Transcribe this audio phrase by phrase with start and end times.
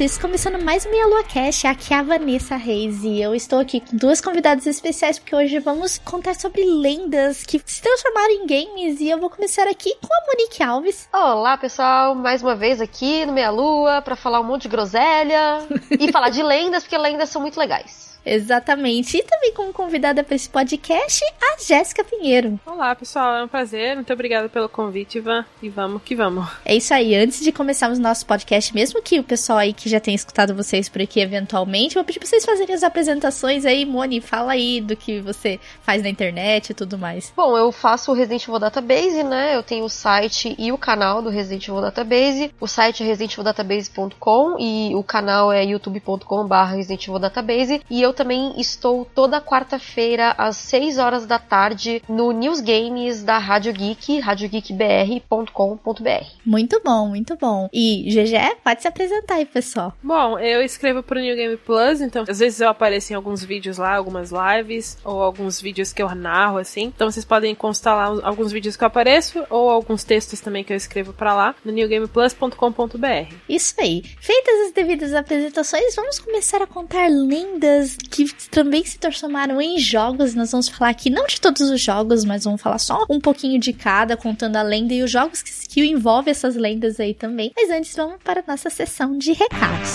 [0.00, 3.58] Ouvintes, começando mais um Minha Lua Cash, aqui é a Vanessa Reis e eu estou
[3.58, 8.46] aqui com duas convidadas especiais porque hoje vamos contar sobre lendas que se transformaram em
[8.46, 11.06] games e eu vou começar aqui com a Monique Alves.
[11.12, 15.66] Olá pessoal, mais uma vez aqui no Meia Lua para falar um monte de groselha
[15.90, 18.09] e falar de lendas porque lendas são muito legais.
[18.24, 19.16] Exatamente.
[19.16, 22.58] E também como convidada para esse podcast, a Jéssica Pinheiro.
[22.66, 23.36] Olá, pessoal.
[23.36, 23.94] É um prazer.
[23.94, 25.44] Muito obrigada pelo convite, Ivan.
[25.62, 26.48] E vamos que vamos.
[26.64, 27.14] É isso aí.
[27.14, 30.54] Antes de começarmos o nosso podcast, mesmo que o pessoal aí que já tenha escutado
[30.54, 33.84] vocês por aqui eventualmente, vou pedir para vocês fazerem as apresentações aí.
[33.84, 37.32] Moni, fala aí do que você faz na internet e tudo mais.
[37.36, 39.56] Bom, eu faço o Resident Evil Database, né?
[39.56, 42.52] Eu tenho o site e o canal do Resident Evil Database.
[42.60, 47.82] O site é residentevildatabase.com e o canal é youtube.com.br Resident Evil Database.
[47.90, 53.22] E eu eu também estou toda quarta-feira às 6 horas da tarde no News Games
[53.22, 56.26] da Rádio Geek, radiogeekbr.com.br.
[56.44, 57.68] Muito bom, muito bom.
[57.72, 59.92] E GG, pode se apresentar aí, pessoal.
[60.02, 63.78] Bom, eu escrevo pro New Game Plus, então às vezes eu apareço em alguns vídeos
[63.78, 66.92] lá, algumas lives, ou alguns vídeos que eu narro, assim.
[66.94, 70.72] Então vocês podem constar lá alguns vídeos que eu apareço, ou alguns textos também que
[70.72, 73.34] eu escrevo para lá, no newgameplus.com.br.
[73.48, 74.02] Isso aí.
[74.20, 80.34] Feitas as devidas apresentações, vamos começar a contar lendas que também se transformaram em jogos.
[80.34, 83.58] Nós vamos falar aqui não de todos os jogos, mas vamos falar só um pouquinho
[83.58, 87.52] de cada, contando a lenda e os jogos que, que envolvem essas lendas aí também.
[87.56, 89.94] Mas antes, vamos para a nossa sessão de recados.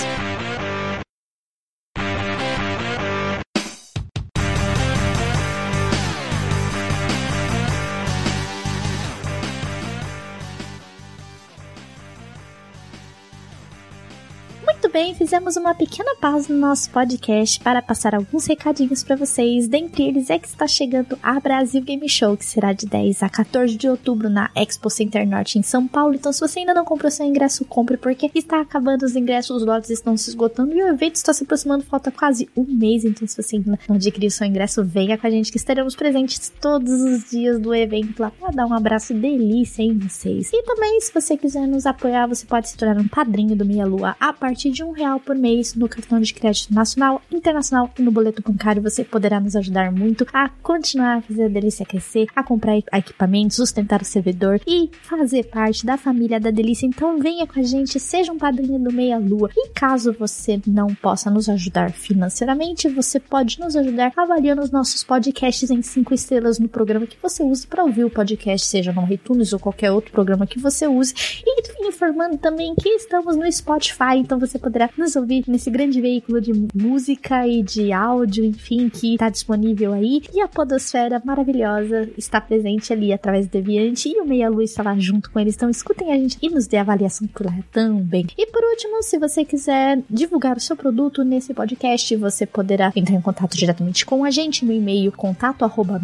[14.95, 19.67] Bem, fizemos uma pequena pausa no nosso podcast para passar alguns recadinhos para vocês.
[19.67, 23.27] Dentre eles é que está chegando a Brasil Game Show, que será de 10 a
[23.27, 26.15] 14 de outubro na Expo Center Norte em São Paulo.
[26.15, 29.65] Então, se você ainda não comprou seu ingresso, compre, porque está acabando os ingressos, os
[29.65, 33.03] lotes estão se esgotando e o evento está se aproximando, falta quase um mês.
[33.03, 36.53] Então, se você ainda não adquiriu seu ingresso, venha com a gente que estaremos presentes
[36.61, 40.51] todos os dias do evento lá para dar um abraço delícia em vocês.
[40.53, 43.85] E também, se você quiser nos apoiar, você pode se tornar um padrinho do Meia
[43.85, 48.01] Lua a partir de um real por mês no cartão de crédito nacional, internacional e
[48.01, 48.81] no boleto bancário.
[48.81, 53.57] Você poderá nos ajudar muito a continuar a fazer a delícia crescer, a comprar equipamentos,
[53.57, 56.85] sustentar o servidor e fazer parte da família da delícia.
[56.85, 59.49] Então venha com a gente, seja um padrinho do Meia Lua.
[59.55, 65.03] E caso você não possa nos ajudar financeiramente, você pode nos ajudar avaliando os nossos
[65.03, 69.11] podcasts em cinco estrelas no programa que você use para ouvir o podcast, seja no
[69.11, 71.13] iTunes ou qualquer outro programa que você use.
[71.45, 71.55] E
[71.87, 76.41] informando também que estamos no Spotify, então você poderá poderá nos ouvir nesse grande veículo
[76.41, 80.21] de música e de áudio, enfim, que está disponível aí.
[80.33, 84.83] E a Podosfera maravilhosa está presente ali através do Deviante e o Meia Lua está
[84.83, 85.55] lá junto com eles.
[85.55, 88.27] Então escutem a gente e nos dê avaliação por lá também.
[88.37, 93.15] E por último, se você quiser divulgar o seu produto nesse podcast, você poderá entrar
[93.15, 96.01] em contato diretamente com a gente no e-mail contato arroba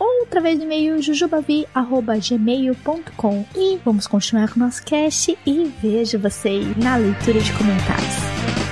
[0.00, 3.44] ou através do e-mail jujubavi.gmail.com.
[3.54, 8.67] E vamos continuar com o nosso cast e vejo vocês na leitura de comentários.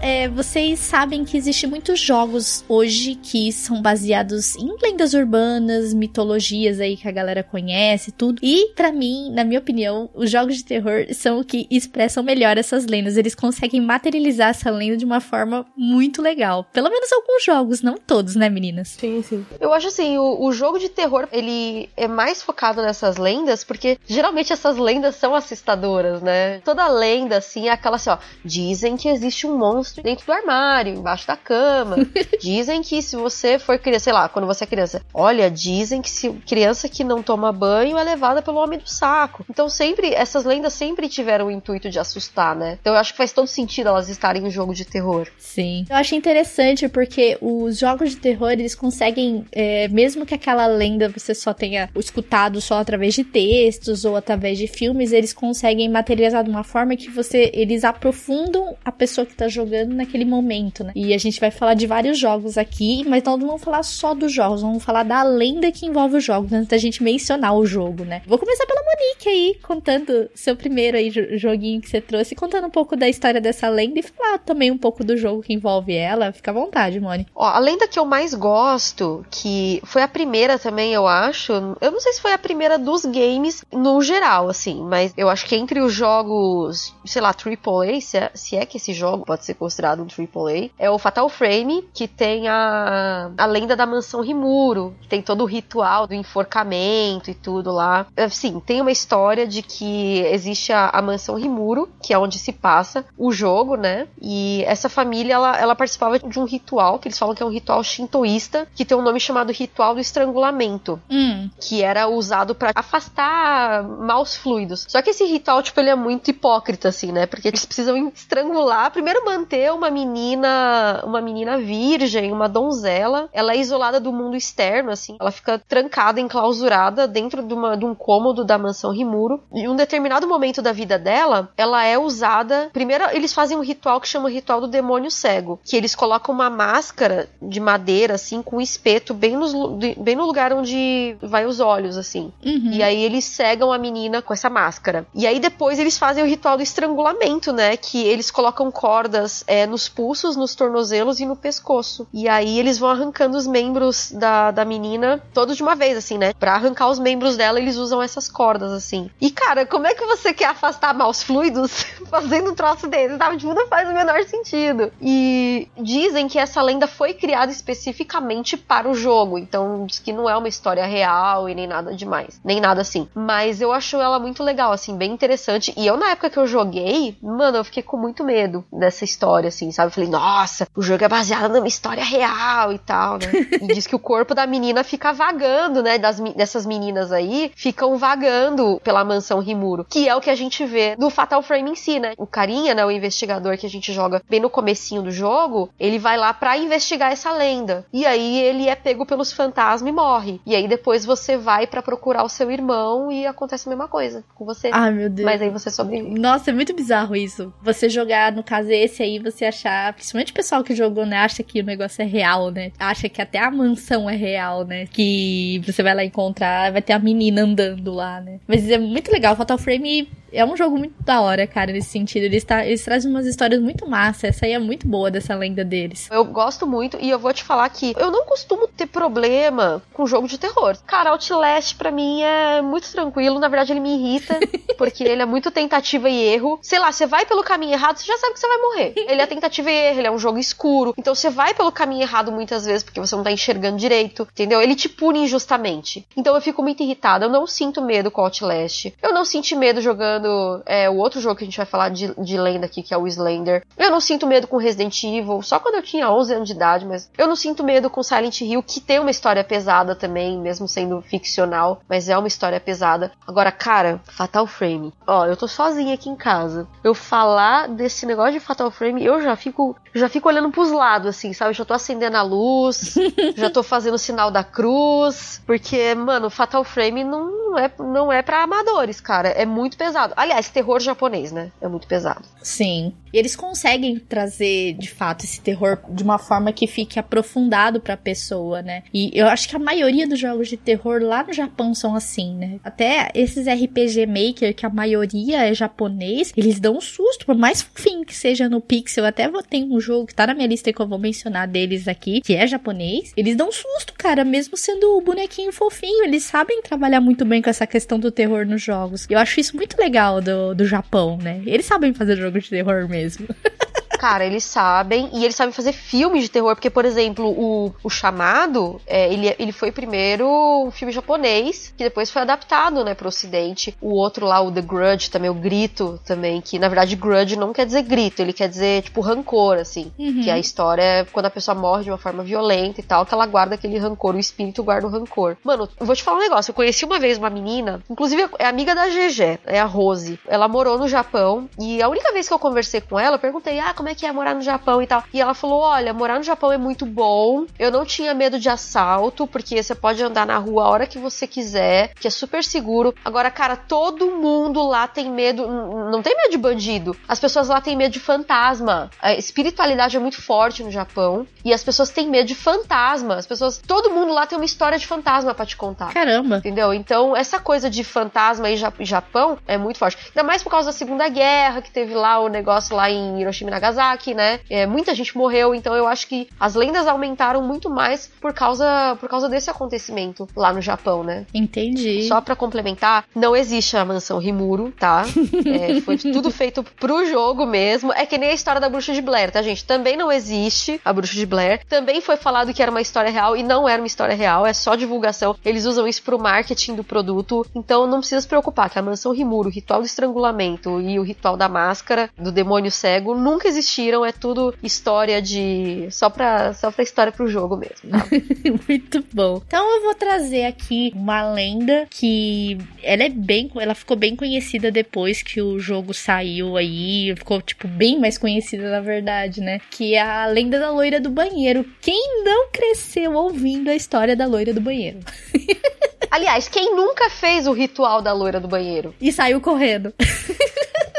[0.00, 6.80] É, vocês sabem que existem muitos jogos hoje que são baseados em lendas urbanas, mitologias
[6.80, 8.40] aí que a galera conhece, tudo.
[8.42, 12.56] E, para mim, na minha opinião, os jogos de terror são o que expressam melhor
[12.56, 13.16] essas lendas.
[13.16, 16.64] Eles conseguem materializar essa lenda de uma forma muito legal.
[16.72, 18.96] Pelo menos alguns jogos, não todos, né, meninas?
[18.98, 19.44] Sim, sim.
[19.60, 23.98] Eu acho assim, o, o jogo de terror, ele é mais focado nessas lendas, porque
[24.06, 26.60] geralmente essas lendas são assustadoras, né?
[26.60, 30.94] Toda lenda, assim, é aquela assim, ó, dizem que existe um monstro dentro do armário,
[30.94, 31.96] embaixo da cama.
[32.40, 36.10] dizem que se você for criança, sei lá, quando você é criança, olha, dizem que
[36.10, 39.44] se criança que não toma banho é levada pelo homem do saco.
[39.48, 42.78] Então sempre, essas lendas sempre tiveram o intuito de assustar, né?
[42.80, 45.26] Então eu acho que faz todo sentido elas estarem em jogo de terror.
[45.38, 45.84] Sim.
[45.88, 51.08] Eu acho interessante porque os jogos de terror, eles conseguem, é, mesmo que aquela lenda
[51.08, 56.44] você só tenha escutado só através de textos ou através de filmes, eles conseguem materializar
[56.44, 60.92] de uma forma que você, eles aprofundam a pessoa que tá jogando naquele momento, né?
[60.94, 64.14] E a gente vai falar de vários jogos aqui, mas nós não vamos falar só
[64.14, 67.66] dos jogos, vamos falar da lenda que envolve os jogos, antes da gente mencionar o
[67.66, 68.22] jogo, né?
[68.26, 72.70] Vou começar pela Monique aí, contando seu primeiro aí joguinho que você trouxe, contando um
[72.70, 76.32] pouco da história dessa lenda e falar também um pouco do jogo que envolve ela.
[76.32, 77.26] Fica à vontade, Moni.
[77.34, 81.90] Ó, a lenda que eu mais gosto, que foi a primeira também, eu acho, eu
[81.90, 85.56] não sei se foi a primeira dos games no geral, assim, mas eu acho que
[85.56, 89.54] entre os jogos, sei lá, AAA, se é, se é que esse jogo pode ser
[89.70, 94.94] considerado um AAA, é o Fatal Frame, que tem a, a lenda da mansão Rimuro,
[95.00, 98.06] que tem todo o ritual do enforcamento e tudo lá.
[98.30, 102.52] Sim, tem uma história de que existe a, a mansão Rimuro, que é onde se
[102.52, 104.08] passa o jogo, né?
[104.20, 107.50] E essa família, ela, ela participava de um ritual, que eles falam que é um
[107.50, 111.48] ritual shintoísta, que tem um nome chamado Ritual do Estrangulamento, hum.
[111.60, 114.86] que era usado para afastar maus fluidos.
[114.88, 117.26] Só que esse ritual, tipo, ele é muito hipócrita, assim, né?
[117.26, 123.28] Porque eles precisam estrangular, primeiro manter uma menina, uma menina virgem, uma donzela.
[123.32, 125.16] Ela é isolada do mundo externo, assim.
[125.20, 129.42] Ela fica trancada, enclausurada dentro de, uma, de um cômodo da mansão Rimuro.
[129.52, 132.70] E em um determinado momento da vida dela, ela é usada.
[132.72, 136.34] Primeiro, eles fazem um ritual que chama o ritual do demônio cego, que eles colocam
[136.34, 139.52] uma máscara de madeira, assim, com um espeto bem, nos,
[139.96, 142.32] bem no lugar onde vai os olhos, assim.
[142.44, 142.70] Uhum.
[142.72, 145.06] E aí eles cegam a menina com essa máscara.
[145.14, 147.76] E aí depois eles fazem o ritual do estrangulamento, né?
[147.76, 152.06] Que eles colocam cordas é, nos pulsos, nos tornozelos e no pescoço.
[152.12, 156.18] E aí eles vão arrancando os membros da, da menina todos de uma vez, assim,
[156.18, 156.32] né?
[156.34, 159.10] Pra arrancar os membros dela, eles usam essas cordas, assim.
[159.20, 163.36] E cara, como é que você quer afastar maus fluidos fazendo um troço desse, sabe?
[163.36, 164.92] Tipo, não faz o menor sentido.
[165.00, 169.38] E dizem que essa lenda foi criada especificamente para o jogo.
[169.38, 172.40] Então, diz que não é uma história real e nem nada demais.
[172.44, 173.08] Nem nada assim.
[173.14, 175.72] Mas eu acho ela muito legal, assim, bem interessante.
[175.76, 179.20] E eu, na época que eu joguei, mano, eu fiquei com muito medo dessa história,
[179.34, 179.88] assim, sabe?
[179.88, 183.30] Eu falei, nossa, o jogo é baseado numa história real e tal, né?
[183.60, 185.98] e diz que o corpo da menina fica vagando, né?
[185.98, 189.86] Das, dessas meninas aí, ficam vagando pela mansão Rimuro.
[189.88, 192.14] Que é o que a gente vê no Fatal Frame em si, né?
[192.16, 192.84] O carinha, né?
[192.84, 196.56] O investigador que a gente joga bem no comecinho do jogo, ele vai lá para
[196.56, 197.84] investigar essa lenda.
[197.92, 200.40] E aí ele é pego pelos fantasmas e morre.
[200.46, 204.24] E aí depois você vai para procurar o seu irmão e acontece a mesma coisa
[204.34, 204.70] com você.
[204.72, 205.24] Ah, meu Deus.
[205.24, 206.18] Mas aí você sobrevive.
[206.18, 207.52] Nossa, é muito bizarro isso.
[207.62, 211.42] Você jogar, no caso esse aí, você achar, principalmente o pessoal que jogou, né, acha
[211.42, 212.72] que o negócio é real, né?
[212.78, 214.86] Acha que até a mansão é real, né?
[214.86, 218.40] Que você vai lá encontrar, vai ter a menina andando lá, né?
[218.46, 219.36] Mas é muito legal.
[219.36, 222.24] Fatal Frame é um jogo muito da hora, cara, nesse sentido.
[222.24, 224.28] Eles, tá, eles trazem umas histórias muito massa.
[224.28, 226.08] Essa aí é muito boa dessa lenda deles.
[226.10, 230.06] Eu gosto muito e eu vou te falar que eu não costumo ter problema com
[230.06, 230.76] jogo de terror.
[230.86, 233.38] Cara, Outlast pra mim é muito tranquilo.
[233.38, 234.38] Na verdade, ele me irrita,
[234.78, 236.58] porque ele é muito tentativa e erro.
[236.62, 238.92] Sei lá, você vai pelo caminho errado, você já sabe que você vai morrer.
[238.96, 240.94] Ele é tentativa e erro, ele é um jogo escuro.
[240.96, 244.60] Então você vai pelo caminho errado muitas vezes porque você não tá enxergando direito, entendeu?
[244.60, 246.06] Ele te pune injustamente.
[246.16, 247.26] Então eu fico muito irritada.
[247.26, 248.92] Eu não sinto medo com Outlast.
[249.02, 250.19] Eu não senti medo jogando
[250.66, 252.98] é, o outro jogo que a gente vai falar de, de lenda aqui, que é
[252.98, 253.64] o Slender.
[253.76, 256.86] Eu não sinto medo com Resident Evil, só quando eu tinha 11 anos de idade,
[256.86, 260.68] mas eu não sinto medo com Silent Hill, que tem uma história pesada também, mesmo
[260.68, 263.12] sendo ficcional, mas é uma história pesada.
[263.26, 264.92] Agora, cara, Fatal Frame.
[265.06, 266.66] Ó, eu tô sozinha aqui em casa.
[266.82, 271.08] Eu falar desse negócio de Fatal Frame, eu já fico, já fico olhando pros lados,
[271.08, 271.50] assim, sabe?
[271.50, 272.94] Eu já tô acendendo a luz,
[273.36, 278.22] já tô fazendo o sinal da cruz, porque, mano, Fatal Frame não é, não é
[278.22, 279.28] pra amadores, cara.
[279.28, 280.09] É muito pesado.
[280.10, 280.14] Pesado.
[280.16, 281.50] Aliás, terror japonês, né?
[281.60, 282.24] É muito pesado.
[282.42, 282.92] Sim.
[283.12, 287.96] E eles conseguem trazer, de fato, esse terror de uma forma que fique aprofundado pra
[287.96, 288.84] pessoa, né?
[288.94, 292.34] E eu acho que a maioria dos jogos de terror lá no Japão são assim,
[292.34, 292.60] né?
[292.62, 297.62] Até esses RPG Maker, que a maioria é japonês, eles dão um susto, por mais
[297.62, 299.04] fofinho que seja no Pixel.
[299.04, 302.20] Até tem um jogo que tá na minha lista que eu vou mencionar deles aqui,
[302.20, 303.12] que é japonês.
[303.16, 306.04] Eles dão um susto, cara, mesmo sendo o bonequinho fofinho.
[306.04, 309.06] Eles sabem trabalhar muito bem com essa questão do terror nos jogos.
[309.10, 311.42] Eu acho isso muito legal do, do Japão, né?
[311.44, 313.26] Eles sabem fazer jogo de terror mesmo.
[314.00, 317.90] Cara, eles sabem e eles sabem fazer filmes de terror, porque, por exemplo, o, o
[317.90, 323.08] Chamado, é, ele, ele foi primeiro um filme japonês, que depois foi adaptado, né, pro
[323.08, 323.76] ocidente.
[323.78, 327.52] O outro lá, o The Grudge, também, o Grito, também, que na verdade Grudge não
[327.52, 329.92] quer dizer grito, ele quer dizer, tipo, rancor, assim.
[329.98, 330.22] Uhum.
[330.22, 333.12] Que a história é quando a pessoa morre de uma forma violenta e tal, que
[333.12, 335.36] ela guarda aquele rancor, o espírito guarda o rancor.
[335.44, 338.46] Mano, eu vou te falar um negócio, eu conheci uma vez uma menina, inclusive é
[338.46, 340.18] amiga da GG, é a Rose.
[340.26, 343.60] Ela morou no Japão e a única vez que eu conversei com ela, eu perguntei,
[343.60, 345.02] ah, como é que é morar no Japão e tal.
[345.12, 347.46] E ela falou: Olha, morar no Japão é muito bom.
[347.58, 350.98] Eu não tinha medo de assalto, porque você pode andar na rua a hora que
[350.98, 352.94] você quiser, que é super seguro.
[353.04, 355.46] Agora, cara, todo mundo lá tem medo.
[355.46, 356.96] Não tem medo de bandido.
[357.08, 358.90] As pessoas lá têm medo de fantasma.
[359.00, 361.26] A espiritualidade é muito forte no Japão.
[361.44, 363.16] E as pessoas têm medo de fantasma.
[363.16, 363.58] As pessoas.
[363.58, 365.92] Todo mundo lá tem uma história de fantasma para te contar.
[365.92, 366.38] Caramba.
[366.38, 366.72] Entendeu?
[366.72, 369.96] Então, essa coisa de fantasma e Japão é muito forte.
[370.08, 373.50] Ainda mais por causa da Segunda Guerra, que teve lá o negócio lá em Hiroshima
[373.50, 373.79] e Nagasaki,
[374.14, 374.40] né?
[374.48, 378.96] É, muita gente morreu, então eu acho que as lendas aumentaram muito mais por causa,
[379.00, 381.26] por causa desse acontecimento lá no Japão, né?
[381.32, 382.06] Entendi.
[382.06, 385.04] Só para complementar, não existe a mansão Rimuro, tá?
[385.50, 387.92] É, foi tudo feito pro jogo mesmo.
[387.92, 389.64] É que nem a história da bruxa de Blair, tá, gente?
[389.64, 391.64] Também não existe a bruxa de Blair.
[391.66, 394.52] Também foi falado que era uma história real e não era uma história real, é
[394.52, 395.36] só divulgação.
[395.44, 399.12] Eles usam isso pro marketing do produto, então não precisa se preocupar que a mansão
[399.12, 404.04] Rimuro, o ritual do estrangulamento e o ritual da máscara do demônio cego nunca existiram,
[404.04, 405.88] é tudo história de.
[405.90, 407.90] só pra, só pra história pro jogo mesmo.
[407.90, 408.06] Tá?
[408.68, 409.40] Muito bom.
[409.46, 413.50] Então eu vou trazer aqui uma lenda que ela é bem.
[413.56, 417.14] Ela ficou bem conhecida depois que o jogo saiu aí.
[417.16, 419.60] Ficou, tipo, bem mais conhecida, na verdade, né?
[419.70, 421.64] Que é a lenda da loira do banheiro.
[421.80, 424.98] Quem não cresceu ouvindo a história da loira do banheiro?
[426.10, 428.92] Aliás, quem nunca fez o ritual da loira do banheiro?
[429.00, 429.94] E saiu correndo.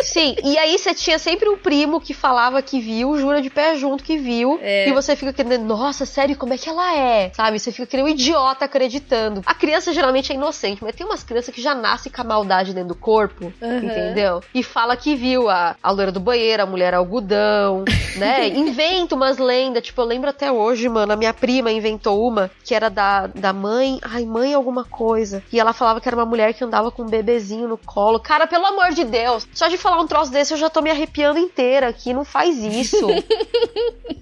[0.04, 3.76] Sim, e aí você tinha sempre um primo que falava que viu, jura de pé
[3.76, 4.90] junto que viu, É.
[4.90, 7.32] e você fica querendo, nossa, sério, como é que ela é?
[7.34, 7.60] Sabe?
[7.60, 9.42] Você fica que nem um idiota acreditando.
[9.46, 12.74] A criança geralmente é inocente, mas tem umas crianças que já nascem com a maldade
[12.74, 13.78] dentro do corpo, Uhum.
[13.78, 14.42] entendeu?
[14.54, 17.84] E fala que viu a, a loira do banheiro, a mulher algodão,
[18.18, 18.48] né?
[18.48, 22.74] Inventa umas lendas, tipo, eu lembro até hoje, mano, a minha prima inventou uma que
[22.76, 26.54] era da, da mãe, ai, mãe alguma coisa, e ela falava que era uma mulher
[26.54, 28.20] que andava com um bebezinho no colo.
[28.20, 30.90] Cara, pelo amor de Deus, só de falar um troço desse eu já tô me
[30.90, 33.08] arrepiando inteira aqui, não faz isso.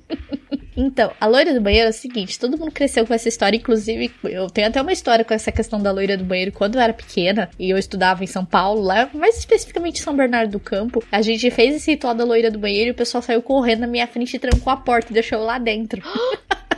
[0.81, 3.57] Então, a loira do banheiro é o seguinte: todo mundo cresceu com essa história.
[3.57, 6.81] Inclusive, eu tenho até uma história com essa questão da loira do banheiro quando eu
[6.81, 10.59] era pequena e eu estudava em São Paulo, lá, mais especificamente em São Bernardo do
[10.59, 11.03] Campo.
[11.11, 13.88] A gente fez esse ritual da loira do banheiro e o pessoal saiu correndo na
[13.88, 16.01] minha frente e trancou a porta e deixou eu lá dentro.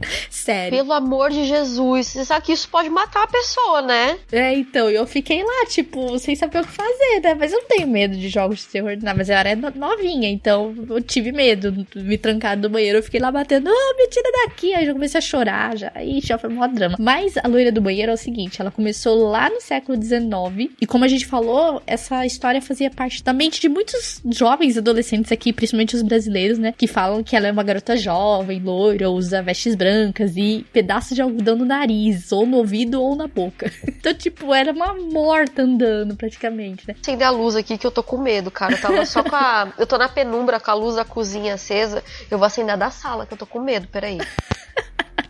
[0.30, 0.78] Sério.
[0.78, 4.18] Pelo amor de Jesus, você sabe que isso pode matar a pessoa, né?
[4.32, 7.34] É, então, eu fiquei lá, tipo, sem saber o que fazer, né?
[7.34, 9.14] Mas eu não tenho medo de jogos de terror, não.
[9.14, 11.86] Mas eu era no- novinha, então eu tive medo.
[11.96, 14.72] Me trancaram no banheiro, eu fiquei lá batendo, ah, me tira daqui.
[14.74, 15.92] Aí eu já comecei a chorar, já.
[16.00, 16.96] Ixi, já foi mó drama.
[16.98, 20.70] Mas a loira do banheiro é o seguinte, ela começou lá no século XIX.
[20.80, 25.32] E como a gente falou, essa história fazia parte da mente de muitos jovens adolescentes
[25.32, 26.72] aqui, principalmente os brasileiros, né?
[26.76, 29.87] Que falam que ela é uma garota jovem, loira, usa vestes brancas
[30.36, 33.72] e pedaços de algodão no nariz, ou no ouvido ou na boca.
[33.98, 36.94] Então, tipo, era uma morta andando praticamente, né?
[37.02, 38.74] Acender a luz aqui que eu tô com medo, cara.
[38.74, 39.72] Eu tava só com a.
[39.76, 42.02] Eu tô na penumbra com a luz da cozinha acesa.
[42.30, 44.18] Eu vou acender a da sala, que eu tô com medo, peraí.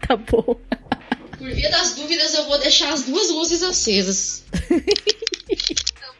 [0.07, 0.57] Tá bom.
[1.37, 4.43] Por via das dúvidas, eu vou deixar as duas luzes acesas.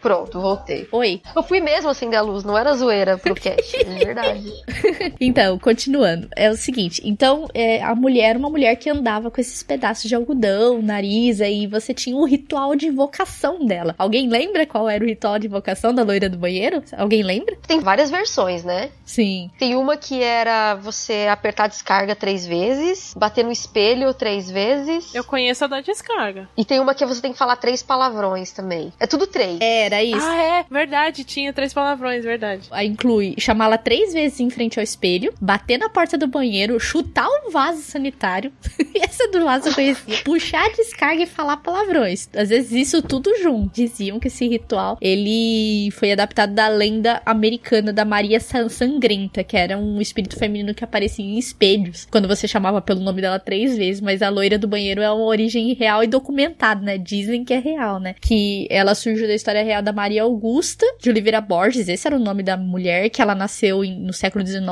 [0.01, 0.89] Pronto, voltei.
[0.93, 1.21] Oi.
[1.35, 4.49] Eu fui mesmo acender a luz, não era zoeira pro cast, é verdade.
[5.21, 6.29] Então, continuando.
[6.37, 7.03] É o seguinte.
[7.05, 11.41] Então, é, a mulher era uma mulher que andava com esses pedaços de algodão, nariz,
[11.41, 13.95] aí você tinha o ritual de invocação dela.
[13.99, 16.83] Alguém lembra qual era o ritual de invocação da loira do banheiro?
[16.97, 17.57] Alguém lembra?
[17.67, 18.91] Tem várias versões, né?
[19.05, 19.51] Sim.
[19.59, 25.15] Tem uma que era você apertar a descarga três vezes, bater no espelho três vezes.
[25.15, 26.49] Eu conheço a da descarga.
[26.57, 28.93] E tem uma que você tem que falar três palavrões também.
[29.01, 29.59] É tudo três.
[29.61, 30.27] É, era isso.
[30.27, 32.69] Ah, é, verdade, tinha três palavrões, verdade.
[32.71, 37.27] Aí inclui chamá-la três vezes em frente ao espelho, bater na porta do banheiro, chutar
[37.29, 38.53] um vaso sanitário.
[38.95, 40.19] Essa do vaso eu conhecia.
[40.25, 42.29] Puxar a descarga e falar palavrões.
[42.35, 43.75] Às vezes isso tudo junto.
[43.75, 49.79] Diziam que esse ritual, ele foi adaptado da lenda americana da Maria Sangrenta, que era
[49.79, 54.01] um espírito feminino que aparecia em espelhos, quando você chamava pelo nome dela três vezes,
[54.01, 56.99] mas a loira do banheiro é uma origem real e documentada, né?
[56.99, 58.15] Dizem que é real, né?
[58.21, 62.21] Que ela surgiu da história real da Maria Augusta de Oliveira Borges, esse era o
[62.21, 64.67] nome da mulher, que ela nasceu em, no século XIX,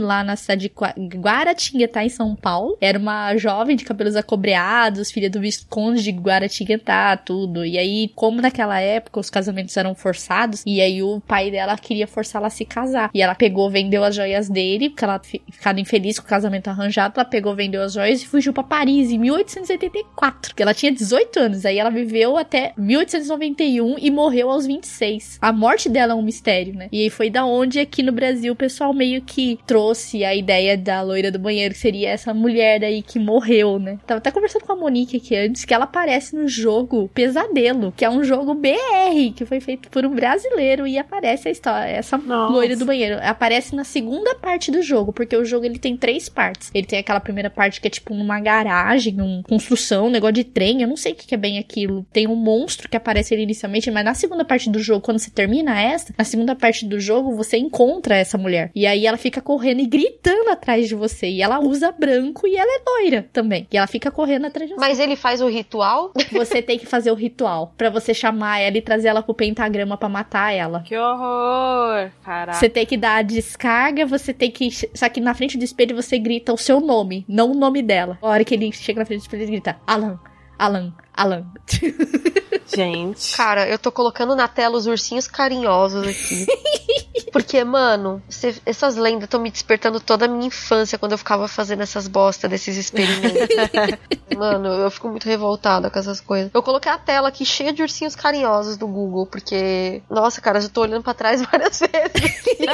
[0.00, 2.76] lá na cidade de Guaratinguetá, em São Paulo.
[2.80, 7.64] Era uma jovem de cabelos acobreados, filha do Visconde de Guaratinguetá, tudo.
[7.64, 12.06] E aí, como naquela época os casamentos eram forçados, e aí o pai dela queria
[12.06, 13.10] forçá-la a se casar.
[13.14, 17.14] E ela pegou, vendeu as joias dele, porque ela ficado infeliz com o casamento arranjado,
[17.16, 21.38] ela pegou, vendeu as joias e fugiu para Paris em 1884, que ela tinha 18
[21.38, 21.64] anos.
[21.64, 25.38] Aí ela viveu até 1891 e morreu aos 26.
[25.40, 26.88] A morte dela é um mistério, né?
[26.92, 30.76] E aí foi da onde aqui no Brasil o pessoal meio que trouxe a ideia
[30.76, 33.98] da loira do banheiro, que seria essa mulher aí que morreu, né?
[34.06, 38.04] Tava até conversando com a Monique aqui antes, que ela aparece no jogo Pesadelo, que
[38.04, 42.16] é um jogo BR, que foi feito por um brasileiro e aparece a história, essa
[42.18, 42.52] Nossa.
[42.52, 43.18] loira do banheiro.
[43.22, 46.70] Aparece na segunda parte do jogo, porque o jogo ele tem três partes.
[46.74, 50.44] Ele tem aquela primeira parte que é tipo numa garagem, uma construção, um negócio de
[50.44, 52.06] trem, eu não sei o que é bem aquilo.
[52.12, 55.30] Tem um monstro que aparece ali inicialmente, mas na segunda parte do jogo, quando você
[55.30, 58.70] termina essa, na segunda parte do jogo, você encontra essa mulher.
[58.74, 61.28] E aí ela fica correndo e gritando atrás de você.
[61.28, 63.66] E ela usa branco e ela é loira também.
[63.70, 64.80] E ela fica correndo atrás de você.
[64.80, 66.12] Mas ele faz o ritual?
[66.32, 69.96] Você tem que fazer o ritual para você chamar ela e trazer ela pro pentagrama
[69.96, 70.80] para matar ela.
[70.80, 72.10] Que horror!
[72.24, 72.58] Caraca.
[72.58, 74.70] Você tem que dar a descarga, você tem que.
[74.94, 78.18] Só que na frente do espelho você grita o seu nome, não o nome dela.
[78.22, 80.18] A hora que ele chega na frente do espelho, ele grita: Alan,
[80.58, 81.46] Alan, Alan.
[82.74, 83.36] Gente.
[83.36, 86.46] Cara, eu tô colocando na tela os ursinhos carinhosos aqui.
[87.32, 91.46] Porque, mano, cê, essas lendas estão me despertando toda a minha infância quando eu ficava
[91.46, 93.48] fazendo essas bosta desses experimentos.
[94.36, 96.50] mano, eu fico muito revoltada com essas coisas.
[96.52, 100.62] Eu coloquei a tela aqui cheia de ursinhos carinhosos do Google, porque, nossa, cara, eu
[100.62, 102.66] já tô olhando para trás várias vezes.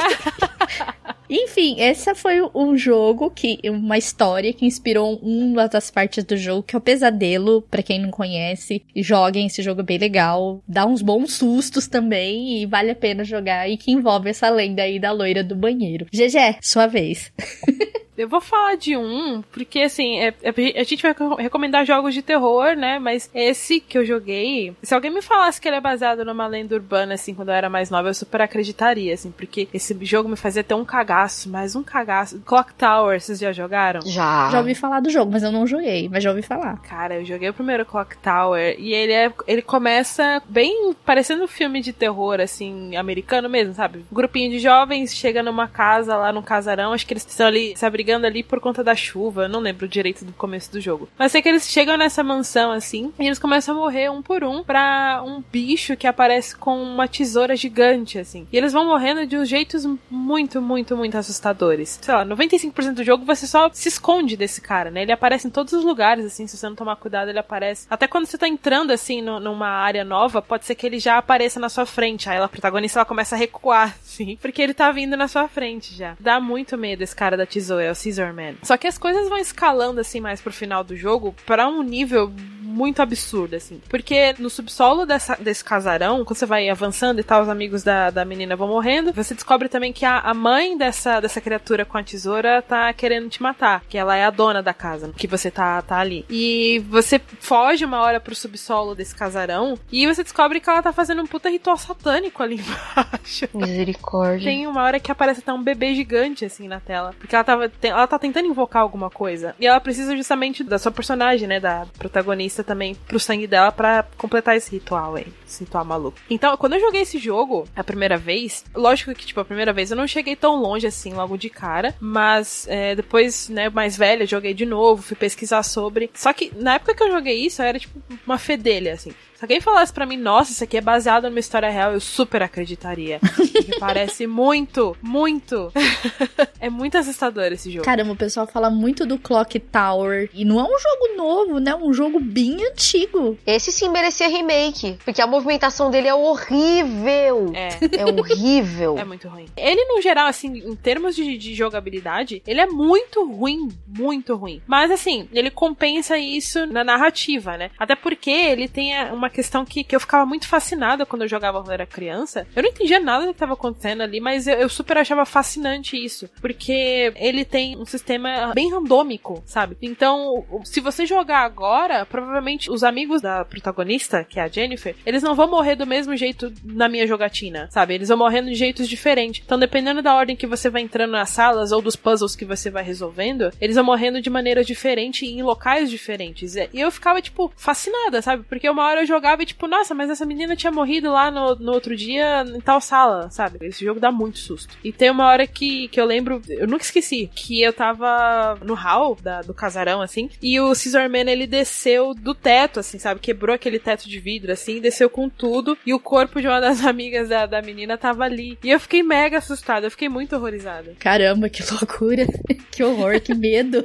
[1.29, 6.63] Enfim, essa foi um jogo que uma história que inspirou uma das partes do jogo,
[6.63, 8.83] que é o Pesadelo, para quem não conhece.
[8.95, 13.23] Joguem esse jogo é bem legal, dá uns bons sustos também e vale a pena
[13.23, 16.07] jogar e que envolve essa lenda aí da loira do banheiro.
[16.11, 17.31] GG, sua vez.
[18.17, 22.23] Eu vou falar de um, porque assim, é, é, a gente vai recomendar jogos de
[22.23, 22.97] terror, né?
[22.97, 26.73] Mas esse que eu joguei, se alguém me falasse que ele é baseado numa lenda
[26.73, 30.35] urbana, assim, quando eu era mais nova, eu super acreditaria, assim, porque esse jogo me
[30.35, 32.41] fazia até um cagaço, mais um cagaço.
[32.43, 34.01] Clock Tower, vocês já jogaram?
[34.01, 34.49] Já.
[34.49, 36.77] Já ouvi falar do jogo, mas eu não joguei, mas já ouvi falar.
[36.81, 39.31] Cara, eu joguei o primeiro Clock Tower e ele é.
[39.45, 43.99] Ele começa bem parecendo um filme de terror, assim, americano mesmo, sabe?
[44.11, 47.75] Um grupinho de jovens chega numa casa lá no casarão, acho que eles estão ali
[47.75, 49.43] se abrigando brigando ali por conta da chuva.
[49.43, 51.09] Eu não lembro direito do começo do jogo.
[51.17, 54.45] Mas sei que eles chegam nessa mansão assim e eles começam a morrer um por
[54.45, 58.47] um pra um bicho que aparece com uma tesoura gigante, assim.
[58.51, 61.99] E eles vão morrendo de jeitos muito, muito, muito assustadores.
[62.01, 65.01] Sei lá, 95% do jogo você só se esconde desse cara, né?
[65.01, 67.87] Ele aparece em todos os lugares, assim, se você não tomar cuidado, ele aparece.
[67.89, 71.17] Até quando você tá entrando, assim, no, numa área nova, pode ser que ele já
[71.17, 72.29] apareça na sua frente.
[72.29, 75.93] Aí a protagonista ela começa a recuar, assim, porque ele tá vindo na sua frente
[75.93, 76.15] já.
[76.19, 77.96] Dá muito medo esse cara da tesoura.
[78.01, 78.55] Caesar Man.
[78.63, 82.31] Só que as coisas vão escalando assim mais pro final do jogo para um nível
[82.77, 83.81] muito absurdo, assim.
[83.89, 88.11] Porque no subsolo dessa, desse casarão, quando você vai avançando e tal, os amigos da,
[88.11, 91.97] da menina vão morrendo, você descobre também que a, a mãe dessa, dessa criatura com
[91.97, 93.83] a tesoura tá querendo te matar.
[93.89, 96.23] Que ela é a dona da casa, que você tá, tá ali.
[96.29, 100.93] E você foge uma hora pro subsolo desse casarão e você descobre que ela tá
[100.93, 103.47] fazendo um puta ritual satânico ali embaixo.
[103.53, 104.51] Misericórdia.
[104.51, 107.13] Tem uma hora que aparece até um bebê gigante, assim, na tela.
[107.17, 107.71] Porque ela tava.
[107.81, 109.55] Ela tá tentando invocar alguma coisa.
[109.59, 111.59] E ela precisa justamente da sua personagem, né?
[111.59, 115.27] Da protagonista também pro sangue dela para completar esse ritual aí.
[115.47, 116.17] Esse ritual maluco.
[116.29, 119.89] Então, quando eu joguei esse jogo a primeira vez, lógico que, tipo, a primeira vez
[119.89, 124.27] eu não cheguei tão longe assim logo de cara, mas é, depois, né, mais velha,
[124.27, 126.11] joguei de novo, fui pesquisar sobre.
[126.13, 129.13] Só que na época que eu joguei isso, eu era tipo uma fedelha, assim.
[129.37, 132.41] Se alguém falasse para mim, nossa, isso aqui é baseado numa história real, eu super
[132.41, 133.19] acreditaria.
[133.19, 135.71] Porque parece muito, muito.
[136.59, 137.85] é muito assustador esse jogo.
[137.85, 140.27] Caramba, o pessoal fala muito do Clock Tower.
[140.33, 141.69] E não é um jogo novo, né?
[141.69, 143.37] É um jogo bem antigo.
[143.45, 144.97] Esse sim merecia remake.
[145.05, 147.53] Porque a movimentação dele é horrível.
[147.53, 147.69] É.
[147.95, 148.97] É horrível.
[148.97, 149.45] é muito ruim.
[149.55, 153.67] Ele, no geral, assim, em termos de, de jogabilidade, ele é muito ruim.
[153.85, 154.63] Muito ruim.
[154.65, 157.69] Mas, assim, ele compensa isso na narrativa, né?
[157.77, 161.27] Até porque ele tem uma uma questão que, que eu ficava muito fascinada quando eu
[161.27, 162.47] jogava quando eu era criança.
[162.55, 165.97] Eu não entendia nada do que estava acontecendo ali, mas eu, eu, super achava fascinante
[165.97, 166.29] isso.
[166.39, 169.77] Porque ele tem um sistema bem randômico, sabe?
[169.81, 175.21] Então, se você jogar agora, provavelmente os amigos da protagonista, que é a Jennifer, eles
[175.21, 177.93] não vão morrer do mesmo jeito na minha jogatina, sabe?
[177.93, 179.43] Eles vão morrendo de jeitos diferentes.
[179.45, 182.69] Então, dependendo da ordem que você vai entrando nas salas ou dos puzzles que você
[182.69, 186.55] vai resolvendo, eles vão morrendo de maneiras diferentes em locais diferentes.
[186.55, 188.43] E eu ficava, tipo, fascinada, sabe?
[188.43, 191.55] Porque uma hora eu jogava e, tipo, nossa, mas essa menina tinha morrido lá no,
[191.55, 193.65] no outro dia em tal sala, sabe?
[193.65, 194.77] Esse jogo dá muito susto.
[194.83, 198.75] E tem uma hora que, que eu lembro, eu nunca esqueci, que eu tava no
[198.75, 203.19] hall da, do casarão, assim, e o Scissorman, ele desceu do teto, assim, sabe?
[203.19, 206.83] Quebrou aquele teto de vidro, assim, desceu com tudo, e o corpo de uma das
[206.85, 208.57] amigas da, da menina tava ali.
[208.63, 210.93] E eu fiquei mega assustada, eu fiquei muito horrorizada.
[210.99, 212.25] Caramba, que loucura.
[212.71, 213.83] que horror, que medo.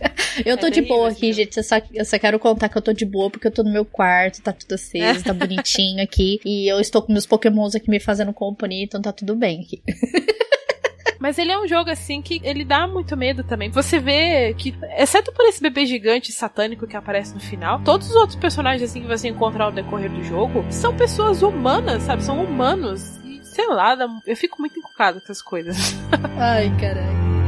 [0.44, 1.56] eu tô é de boa aqui, gente.
[1.56, 3.72] Eu só, eu só quero contar que eu tô de boa porque eu tô no
[3.72, 6.40] meu quarto, tá tudo aceso, tá bonitinho aqui.
[6.44, 9.82] E eu estou com meus pokémons aqui me fazendo companhia, então tá tudo bem aqui.
[11.20, 13.68] Mas ele é um jogo assim que ele dá muito medo também.
[13.70, 18.16] Você vê que, exceto por esse bebê gigante satânico que aparece no final, todos os
[18.16, 22.24] outros personagens assim que você encontrar ao decorrer do jogo são pessoas humanas, sabe?
[22.24, 23.18] São humanos.
[23.22, 23.94] E sei lá,
[24.26, 25.94] eu fico muito encucado com essas coisas.
[26.40, 27.39] Ai, caralho.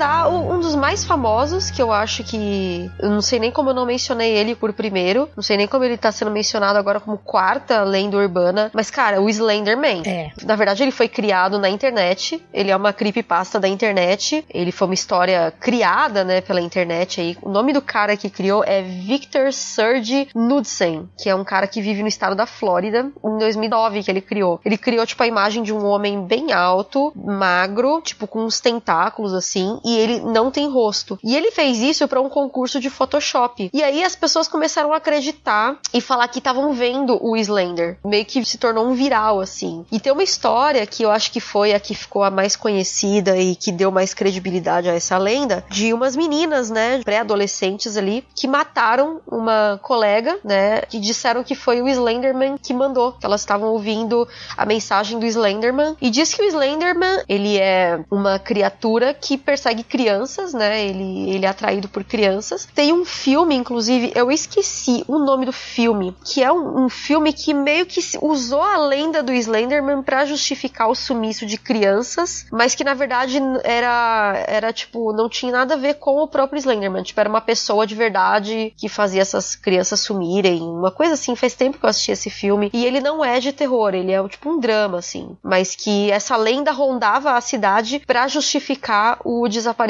[0.00, 2.90] Mandar um dos mais famosos, que eu acho que.
[2.98, 5.28] Eu não sei nem como eu não mencionei ele por primeiro.
[5.36, 8.70] Não sei nem como ele tá sendo mencionado agora como quarta lenda urbana.
[8.72, 10.02] Mas, cara, o Slenderman.
[10.06, 10.30] É.
[10.44, 12.42] Na verdade, ele foi criado na internet.
[12.52, 14.44] Ele é uma creepypasta da internet.
[14.52, 17.36] Ele foi uma história criada, né, pela internet aí.
[17.42, 21.80] O nome do cara que criou é Victor Serge Knudsen, que é um cara que
[21.80, 23.10] vive no estado da Flórida.
[23.24, 24.60] Em 2009 que ele criou.
[24.64, 29.34] Ele criou, tipo, a imagem de um homem bem alto, magro, tipo, com uns tentáculos
[29.34, 31.18] assim assim, e ele não tem rosto.
[31.22, 33.70] E ele fez isso para um concurso de Photoshop.
[33.72, 37.98] E aí as pessoas começaram a acreditar e falar que estavam vendo o Slender.
[38.04, 39.84] Meio que se tornou um viral, assim.
[39.90, 43.36] E tem uma história que eu acho que foi a que ficou a mais conhecida
[43.36, 48.46] e que deu mais credibilidade a essa lenda, de umas meninas, né, pré-adolescentes ali, que
[48.46, 53.70] mataram uma colega, né, que disseram que foi o Slenderman que mandou, que elas estavam
[53.70, 55.96] ouvindo a mensagem do Slenderman.
[56.00, 60.09] E diz que o Slenderman, ele é uma criatura que persegue crianças,
[60.52, 60.84] né?
[60.84, 62.66] Ele, ele é atraído por crianças.
[62.74, 67.32] Tem um filme, inclusive, eu esqueci o nome do filme, que é um, um filme
[67.32, 72.74] que meio que usou a lenda do Slenderman para justificar o sumiço de crianças, mas
[72.74, 77.02] que na verdade era, era tipo, não tinha nada a ver com o próprio Slenderman.
[77.02, 80.62] Tipo, era uma pessoa de verdade que fazia essas crianças sumirem.
[80.62, 82.70] Uma coisa assim, faz tempo que eu assisti esse filme.
[82.72, 85.36] E ele não é de terror, ele é tipo um drama, assim.
[85.42, 89.89] Mas que essa lenda rondava a cidade para justificar o desaparecimento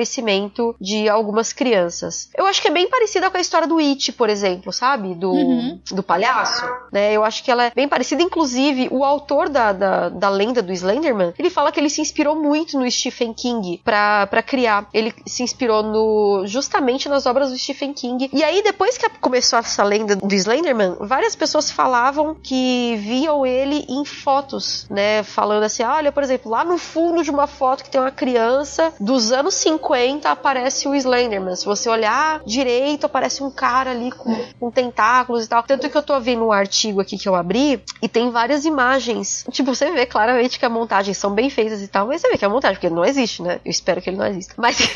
[0.80, 2.28] de algumas crianças.
[2.36, 5.14] Eu acho que é bem parecida com a história do It, por exemplo, sabe?
[5.14, 5.80] Do, uhum.
[5.92, 6.64] do palhaço.
[6.92, 7.12] Né?
[7.12, 8.22] Eu acho que ela é bem parecida.
[8.22, 12.34] Inclusive, o autor da, da, da lenda do Slenderman, ele fala que ele se inspirou
[12.34, 14.88] muito no Stephen King para criar.
[14.92, 18.28] Ele se inspirou no justamente nas obras do Stephen King.
[18.32, 23.86] E aí, depois que começou essa lenda do Slenderman, várias pessoas falavam que viam ele
[23.88, 25.22] em fotos, né?
[25.22, 28.92] Falando assim, olha, por exemplo, lá no fundo de uma foto que tem uma criança
[28.98, 31.55] dos dos anos 50 aparece o Slenderman.
[31.55, 35.62] Se você olhar direito, aparece um cara ali com, com tentáculos e tal.
[35.62, 39.44] Tanto que eu tô vendo um artigo aqui que eu abri e tem várias imagens.
[39.50, 42.38] Tipo, você vê claramente que as montagens são bem feitas e tal, mas você vê
[42.38, 43.61] que é montagem, porque ele não existe, né?
[43.64, 44.55] Eu espero que ele não exista.
[44.57, 44.79] Mas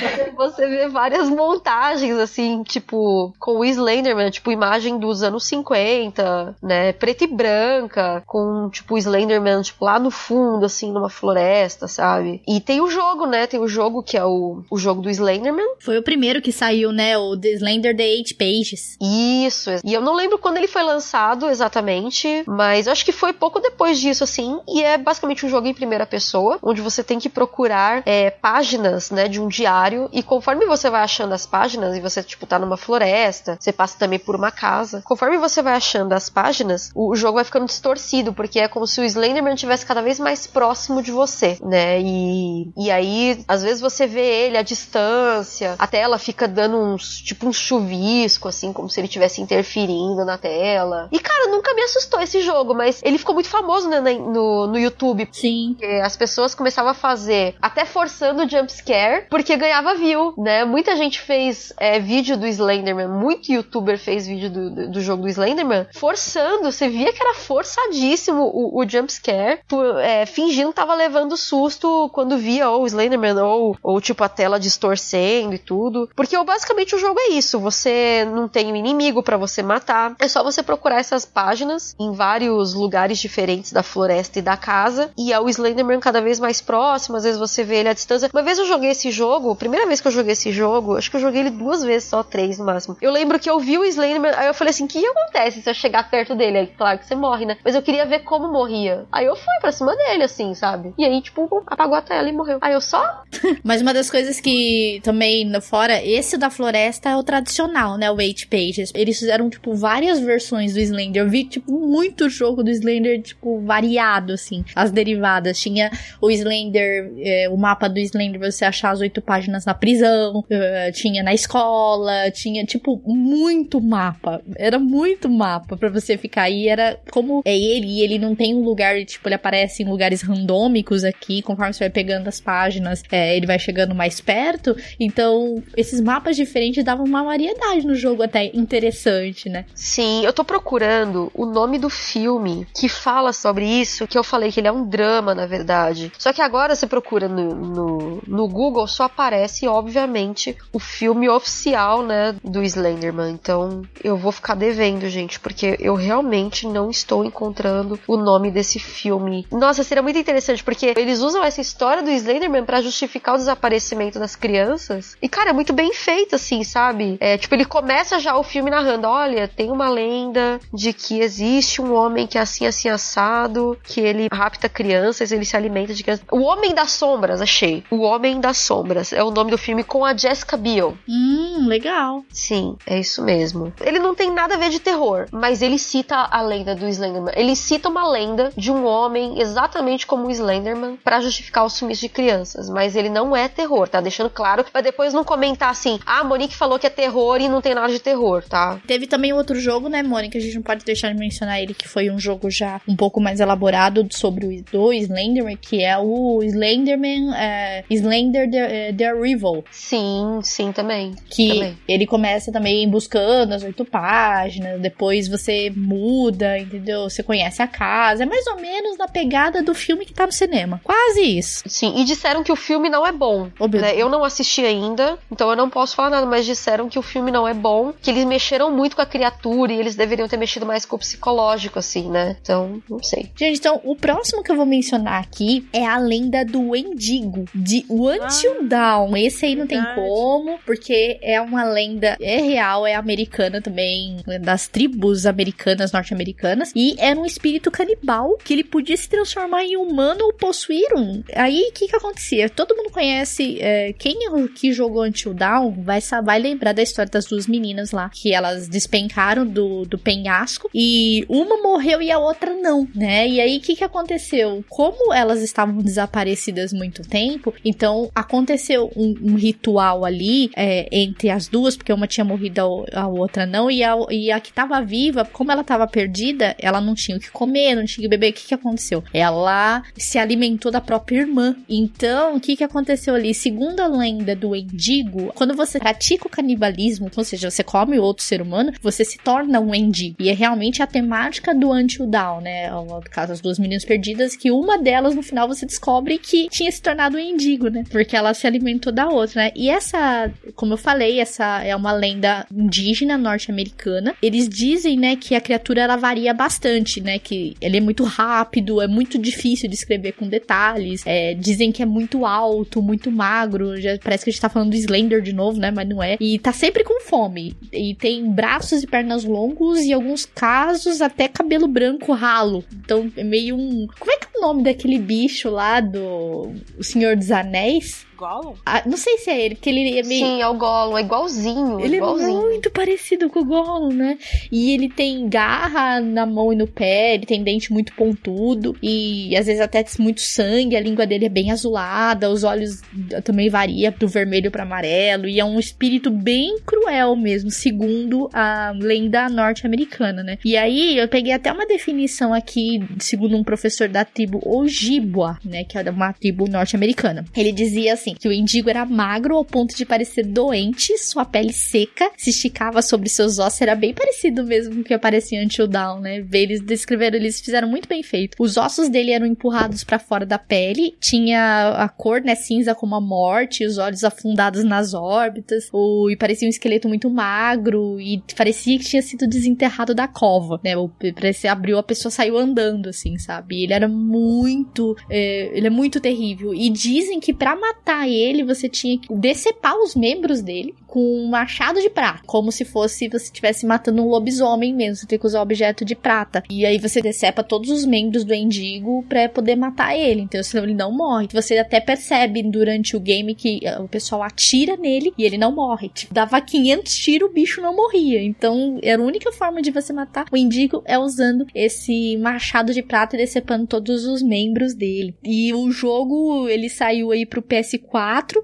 [0.36, 6.92] você vê várias montagens, assim, tipo, com o Slenderman, tipo, imagem dos anos 50, né?
[6.92, 12.42] Preta e branca, com, tipo, o Slenderman, tipo, lá no fundo, assim, numa floresta, sabe?
[12.46, 13.46] E tem o jogo, né?
[13.46, 15.66] Tem tem o jogo que é o, o jogo do Slenderman.
[15.80, 17.16] Foi o primeiro que saiu, né?
[17.16, 18.96] O The Slender The Eight Pages.
[19.00, 19.70] Isso.
[19.84, 23.60] E eu não lembro quando ele foi lançado exatamente, mas eu acho que foi pouco
[23.60, 24.60] depois disso, assim.
[24.68, 29.10] E é basicamente um jogo em primeira pessoa, onde você tem que procurar é, páginas,
[29.10, 30.08] né, de um diário.
[30.12, 33.98] E conforme você vai achando as páginas, e você, tipo, tá numa floresta, você passa
[33.98, 35.02] também por uma casa.
[35.04, 39.00] Conforme você vai achando as páginas, o jogo vai ficando distorcido, porque é como se
[39.00, 42.00] o Slenderman estivesse cada vez mais próximo de você, né?
[42.00, 47.20] E, e aí às vezes você vê ele à distância, a tela fica dando uns,
[47.20, 51.08] tipo um chuvisco, assim, como se ele estivesse interferindo na tela.
[51.10, 54.78] E cara, nunca me assustou esse jogo, mas ele ficou muito famoso né, no, no
[54.78, 55.28] YouTube.
[55.32, 55.76] Sim.
[56.02, 60.64] As pessoas começavam a fazer, até forçando jumpscare, porque ganhava view, né?
[60.64, 65.22] Muita gente fez é, vídeo do Slenderman, muito youtuber fez vídeo do, do, do jogo
[65.22, 69.60] do Slenderman, forçando, você via que era forçadíssimo o, o jumpscare,
[70.02, 74.28] é, fingindo que tava levando susto quando via ou o Slenderman ou, ou tipo a
[74.28, 76.08] tela distorcendo e tudo.
[76.14, 80.28] Porque basicamente o jogo é isso, você não tem um inimigo para você matar, é
[80.28, 85.32] só você procurar essas páginas em vários lugares diferentes da floresta e da casa, e
[85.32, 88.30] é o Slenderman cada vez mais próximo, às vezes você vê ele à distância.
[88.32, 91.16] Uma vez eu joguei esse jogo, primeira vez que eu joguei esse jogo, acho que
[91.16, 92.96] eu joguei ele duas vezes, só três no máximo.
[93.00, 95.70] Eu lembro que eu vi o Slenderman, aí eu falei assim: o que acontece se
[95.70, 96.58] eu chegar perto dele?
[96.58, 97.56] Aí, claro que você morre, né?
[97.64, 99.06] Mas eu queria ver como morria.
[99.10, 100.94] Aí eu fui pra cima dele, assim, sabe?
[100.98, 102.58] E aí, tipo, apagou a tela e morreu.
[102.60, 103.22] Aí eu só.
[103.64, 108.10] Mas uma das coisas que também, fora, esse da floresta é o tradicional, né?
[108.10, 108.92] O 8 Pages.
[108.94, 111.22] Eles fizeram, tipo, várias versões do Slender.
[111.22, 114.64] Eu vi, tipo, muito jogo do Slender, tipo, variado, assim.
[114.74, 115.58] As derivadas.
[115.58, 120.40] Tinha o Slender, é, o mapa do Slender, você achar as oito páginas na prisão,
[120.40, 124.42] uh, tinha na escola, tinha, tipo, muito mapa.
[124.56, 126.68] Era muito mapa para você ficar aí.
[126.68, 130.22] Era como é ele, e ele não tem um lugar, tipo, ele aparece em lugares
[130.22, 134.76] randômicos aqui, conforme você vai pegando as páginas, é, ele vai chegando mais perto.
[134.98, 139.64] Então, esses mapas diferentes davam uma variedade no jogo até interessante, né?
[139.74, 144.50] Sim, eu tô procurando o nome do filme que fala sobre isso, que eu falei
[144.50, 146.12] que ele é um drama, na verdade.
[146.18, 152.02] Só que agora você procura no, no, no Google, só aparece, obviamente, o filme oficial,
[152.02, 153.32] né, do Slenderman.
[153.32, 158.78] Então, eu vou ficar devendo, gente, porque eu realmente não estou encontrando o nome desse
[158.78, 159.46] filme.
[159.50, 163.75] Nossa, seria muito interessante, porque eles usam essa história do Slenderman para justificar o desaparecimento
[164.18, 165.16] das crianças.
[165.20, 167.16] E, cara, é muito bem feito, assim, sabe?
[167.20, 171.80] É, tipo, ele começa já o filme narrando: olha, tem uma lenda de que existe
[171.80, 176.02] um homem que é assim, assim, assado, que ele rapta crianças, ele se alimenta de
[176.02, 176.26] crianças.
[176.30, 177.84] O Homem das Sombras, achei.
[177.90, 180.96] O Homem das Sombras é o nome do filme com a Jessica Biel.
[181.08, 182.24] Hum, legal.
[182.30, 183.72] Sim, é isso mesmo.
[183.80, 187.34] Ele não tem nada a ver de terror, mas ele cita a lenda do Slenderman.
[187.36, 192.02] Ele cita uma lenda de um homem exatamente como o Slenderman para justificar o sumiço
[192.02, 195.98] de crianças, mas ele não é terror, tá deixando claro, pra depois não comentar assim:
[196.06, 198.78] "Ah, a Monique falou que é terror e não tem nada de terror", tá?
[198.86, 200.38] Teve também outro jogo, né, Mônica?
[200.38, 203.20] A gente não pode deixar de mencionar ele, que foi um jogo já um pouco
[203.20, 209.64] mais elaborado sobre o do Slenderman, que é o Slenderman é, Slender the, the Rival.
[209.70, 211.14] Sim, sim, também.
[211.28, 211.78] Que também.
[211.88, 217.08] ele começa também buscando as oito páginas, depois você muda, entendeu?
[217.08, 218.22] Você conhece a casa.
[218.22, 220.80] É mais ou menos na pegada do filme que tá no cinema.
[220.82, 221.62] Quase isso.
[221.66, 223.45] Sim, e disseram que o filme não é bom.
[223.58, 223.94] Oh, né?
[223.96, 227.30] Eu não assisti ainda, então eu não posso falar nada, mas disseram que o filme
[227.30, 230.66] não é bom, que eles mexeram muito com a criatura e eles deveriam ter mexido
[230.66, 232.36] mais com o psicológico, assim, né?
[232.40, 233.30] Então, não sei.
[233.36, 237.84] Gente, então o próximo que eu vou mencionar aqui é a lenda do Endigo, de
[237.88, 239.16] Until Dawn.
[239.16, 240.00] Esse aí não tem verdade.
[240.00, 246.94] como, porque é uma lenda, é real, é americana também, das tribos americanas, norte-americanas, e
[246.98, 251.22] era um espírito canibal que ele podia se transformar em humano ou possuir um.
[251.34, 252.48] Aí o que que acontecia?
[252.48, 254.16] Todo mundo conhece, é, quem
[254.54, 258.68] que jogou Until Dawn vai, vai lembrar da história das duas meninas lá, que elas
[258.68, 263.28] despencaram do, do penhasco e uma morreu e a outra não, né?
[263.28, 264.64] E aí o que que aconteceu?
[264.68, 271.48] Como elas estavam desaparecidas muito tempo, então aconteceu um, um ritual ali é, entre as
[271.48, 274.80] duas, porque uma tinha morrido, a, a outra não, e a, e a que tava
[274.80, 278.08] viva, como ela tava perdida, ela não tinha o que comer, não tinha o que
[278.08, 278.30] beber.
[278.30, 279.02] O que que aconteceu?
[279.12, 281.56] Ela se alimentou da própria irmã.
[281.68, 283.25] Então, o que que aconteceu ali?
[283.34, 288.24] Segundo a lenda do endigo, quando você pratica o canibalismo, ou seja, você come outro
[288.24, 290.16] ser humano, você se torna um endigo.
[290.20, 292.70] E é realmente a temática do Until Dawn, né?
[292.70, 296.70] No caso, as duas meninas perdidas, que uma delas, no final, você descobre que tinha
[296.70, 297.84] se tornado um endigo, né?
[297.90, 299.52] Porque ela se alimentou da outra, né?
[299.54, 304.14] E essa, como eu falei, essa é uma lenda indígena norte-americana.
[304.22, 307.18] Eles dizem, né, que a criatura ela varia bastante, né?
[307.18, 311.02] Que ele é muito rápido, é muito difícil de escrever com detalhes.
[311.06, 313.80] É, dizem que é muito alto, muito magro.
[313.80, 315.70] Já parece que a gente tá falando do Slender de novo, né?
[315.70, 316.16] Mas não é.
[316.20, 317.56] E tá sempre com fome.
[317.72, 322.64] E tem braços e pernas longos e em alguns casos até cabelo branco ralo.
[322.72, 323.86] Então é meio um.
[323.98, 328.06] Como é que é o nome daquele bicho lá do O Senhor dos Anéis?
[328.16, 328.54] Gollum?
[328.64, 330.26] Ah, não sei se é ele, porque ele é meio.
[330.26, 331.80] Sim, é o Gollum, é igualzinho.
[331.80, 332.38] Ele igualzinho.
[332.38, 334.18] é muito parecido com o Gollum, né?
[334.50, 339.36] E ele tem garra na mão e no pé, ele tem dente muito pontudo e
[339.36, 342.80] às vezes até muito sangue, a língua dele é bem azulada, os olhos
[343.24, 348.72] também varia do vermelho para amarelo e é um espírito bem cruel mesmo, segundo a
[348.78, 350.38] lenda norte-americana, né?
[350.44, 355.64] E aí eu peguei até uma definição aqui, segundo um professor da tribo Ojibwa, né,
[355.64, 357.24] que é uma tribo norte-americana.
[357.36, 361.52] Ele dizia assim, que o indigo era magro ao ponto de parecer doente, sua pele
[361.52, 365.44] seca, se esticava sobre seus ossos, era bem parecido mesmo com o que aparecia em
[365.44, 366.24] Until Dawn, né?
[366.32, 368.36] Eles descreveram, eles fizeram muito bem feito.
[368.38, 372.94] Os ossos dele eram empurrados para fora da pele, tinha a cor, né, cinza como
[372.94, 378.22] a morte, os olhos afundados nas órbitas, o, e parecia um esqueleto muito magro e
[378.36, 380.72] parecia que tinha sido desenterrado da cova, né?
[381.14, 383.64] Parecia abriu, a pessoa saiu andando, assim, sabe?
[383.64, 386.54] Ele era muito, é, ele é muito terrível.
[386.54, 391.28] E dizem que para matar ele, você tinha que decepar os membros dele com um
[391.28, 394.96] machado de prata, como se fosse você estivesse matando um lobisomem mesmo.
[394.96, 396.42] Você tem que usar objeto de prata.
[396.48, 400.22] E aí você decepa todos os membros do Endigo para poder matar ele.
[400.22, 401.28] Então, senão ele não morre.
[401.32, 405.54] Você até percebe durante o game que eh, o pessoal atira nele e ele não
[405.54, 405.90] morre.
[405.90, 408.22] Tipo, dava 500 tiros, o bicho não morria.
[408.22, 412.82] Então, era a única forma de você matar o Endigo é usando esse machado de
[412.82, 415.14] prata e decepando todos os membros dele.
[415.22, 417.85] E o jogo, ele saiu aí pro PS4.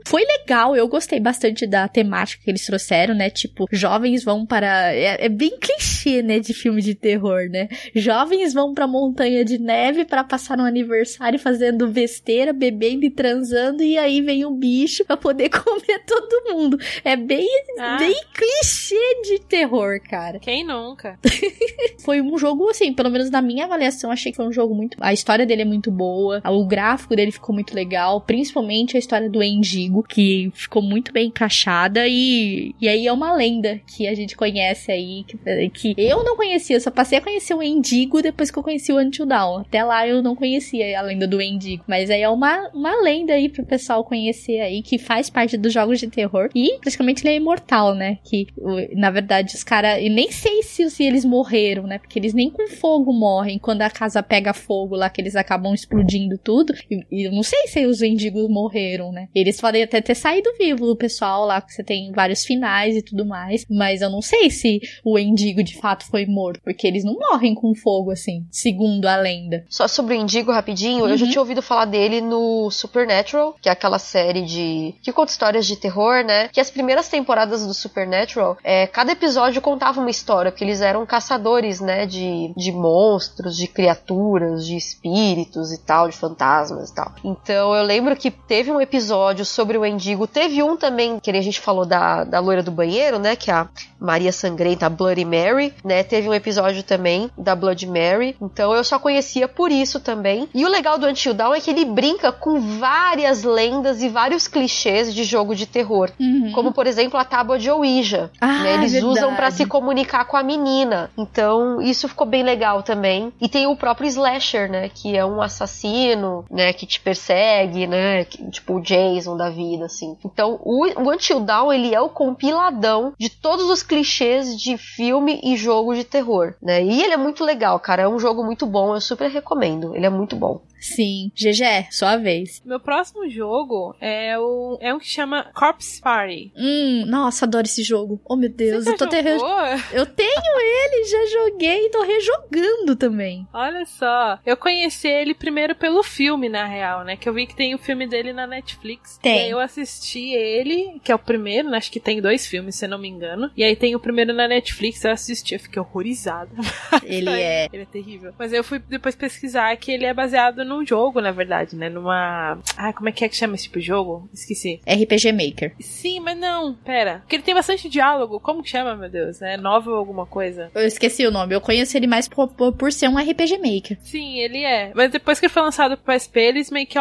[0.06, 3.30] Foi legal, eu gostei bastante da temática que eles trouxeram, né?
[3.30, 4.92] Tipo, jovens vão para.
[4.94, 6.38] É, é bem clichê, né?
[6.38, 7.68] De filme de terror, né?
[7.94, 13.82] Jovens vão pra montanha de neve para passar um aniversário fazendo besteira, bebendo e transando,
[13.82, 16.78] e aí vem um bicho pra poder comer todo mundo.
[17.04, 17.96] É bem, Ah.
[17.98, 20.38] bem clichê de terror, cara.
[20.38, 21.18] Quem nunca?
[22.04, 24.96] Foi um jogo, assim, pelo menos na minha avaliação, achei que foi um jogo muito.
[25.00, 29.28] A história dele é muito boa, o gráfico dele ficou muito legal, principalmente a história
[29.32, 34.14] do Endigo, que ficou muito bem encaixada, e, e aí é uma lenda que a
[34.14, 35.38] gente conhece aí, que,
[35.70, 38.98] que eu não conhecia, só passei a conhecer o Endigo depois que eu conheci o
[38.98, 39.60] Until Dawn.
[39.60, 43.32] Até lá eu não conhecia a lenda do Endigo, mas aí é uma, uma lenda
[43.32, 47.34] aí pro pessoal conhecer aí, que faz parte dos jogos de terror, e praticamente ele
[47.34, 48.18] é imortal, né?
[48.24, 48.46] Que
[48.94, 50.00] na verdade os caras.
[50.00, 51.98] E nem sei se, se eles morreram, né?
[51.98, 53.58] Porque eles nem com fogo morrem.
[53.58, 56.74] Quando a casa pega fogo lá, que eles acabam explodindo tudo.
[56.90, 59.21] E, e eu não sei se os mendigos morreram, né?
[59.34, 63.02] Eles podem até ter saído vivo, o pessoal lá, que você tem vários finais e
[63.02, 63.64] tudo mais.
[63.70, 66.60] Mas eu não sei se o Endigo de fato foi morto.
[66.62, 69.64] Porque eles não morrem com fogo, assim, segundo a lenda.
[69.68, 71.30] Só sobre o Indigo, rapidinho, eu já Uhum.
[71.30, 74.94] tinha ouvido falar dele no Supernatural, que é aquela série de.
[75.02, 76.48] que conta histórias de terror, né?
[76.48, 81.06] Que as primeiras temporadas do Supernatural, é, cada episódio contava uma história, porque eles eram
[81.06, 82.06] caçadores, né?
[82.06, 87.12] De, de monstros, de criaturas, de espíritos e tal, de fantasmas e tal.
[87.24, 89.11] Então eu lembro que teve um episódio
[89.44, 93.18] sobre o Endigo, teve um também, que a gente falou da, da loira do banheiro,
[93.18, 93.36] né?
[93.36, 93.68] Que é a
[94.00, 96.02] Maria Sangrenta, a Bloody Mary, né?
[96.02, 98.36] Teve um episódio também da Blood Mary.
[98.40, 100.48] Então eu só conhecia por isso também.
[100.54, 104.48] E o legal do Until Dawn é que ele brinca com várias lendas e vários
[104.48, 106.10] clichês de jogo de terror.
[106.54, 108.30] Como, por exemplo, a tábua de Ouija.
[108.40, 108.74] Ah, né?
[108.74, 109.12] Eles verdade.
[109.12, 111.10] usam pra se comunicar com a menina.
[111.16, 113.32] Então, isso ficou bem legal também.
[113.40, 114.88] E tem o próprio Slasher, né?
[114.92, 116.72] Que é um assassino, né?
[116.72, 118.24] Que te persegue, né?
[118.24, 120.16] que- tipo o Jason da vida, assim.
[120.24, 125.40] Então, o, o Until Dawn, ele é o compiladão de todos os clichês de filme
[125.42, 126.82] e jogo de terror, né?
[126.82, 128.02] E ele é muito legal, cara.
[128.02, 128.94] É um jogo muito bom.
[128.94, 129.94] Eu super recomendo.
[129.94, 130.60] Ele é muito bom.
[130.82, 131.30] Sim.
[131.34, 132.60] GG, sua vez.
[132.64, 136.52] Meu próximo jogo é, o, é um que chama Corpse Party.
[136.56, 138.20] Hum, nossa, adoro esse jogo.
[138.24, 139.52] Oh, meu Deus, Você eu tô jogou?
[139.92, 143.46] Eu tenho ele, já joguei e tô rejogando também.
[143.52, 147.16] Olha só, eu conheci ele primeiro pelo filme, na real, né?
[147.16, 149.18] Que eu vi que tem o filme dele na Netflix.
[149.18, 149.40] Tem.
[149.40, 151.76] Aí eu assisti ele, que é o primeiro, né?
[151.76, 153.50] Acho que tem dois filmes, se eu não me engano.
[153.56, 156.50] E aí tem o primeiro na Netflix, eu assisti, eu fiquei horrorizada.
[157.04, 157.68] Ele é.
[157.72, 158.34] Ele é terrível.
[158.38, 161.88] Mas eu fui depois pesquisar que ele é baseado num jogo, na verdade, né?
[161.88, 162.58] Numa.
[162.76, 164.28] Ah, como é que é que chama esse tipo de jogo?
[164.32, 164.80] Esqueci.
[164.86, 165.74] RPG Maker.
[165.80, 167.18] Sim, mas não, pera.
[167.20, 168.40] Porque ele tem bastante diálogo.
[168.40, 169.40] Como que chama, meu Deus?
[169.42, 170.70] É novel alguma coisa?
[170.74, 173.98] Eu esqueci o nome, eu conheço ele mais por, por- ser um RPG Maker.
[174.02, 174.92] Sim, ele é.
[174.94, 176.98] Mas depois que ele foi lançado pro PSP, eles meio que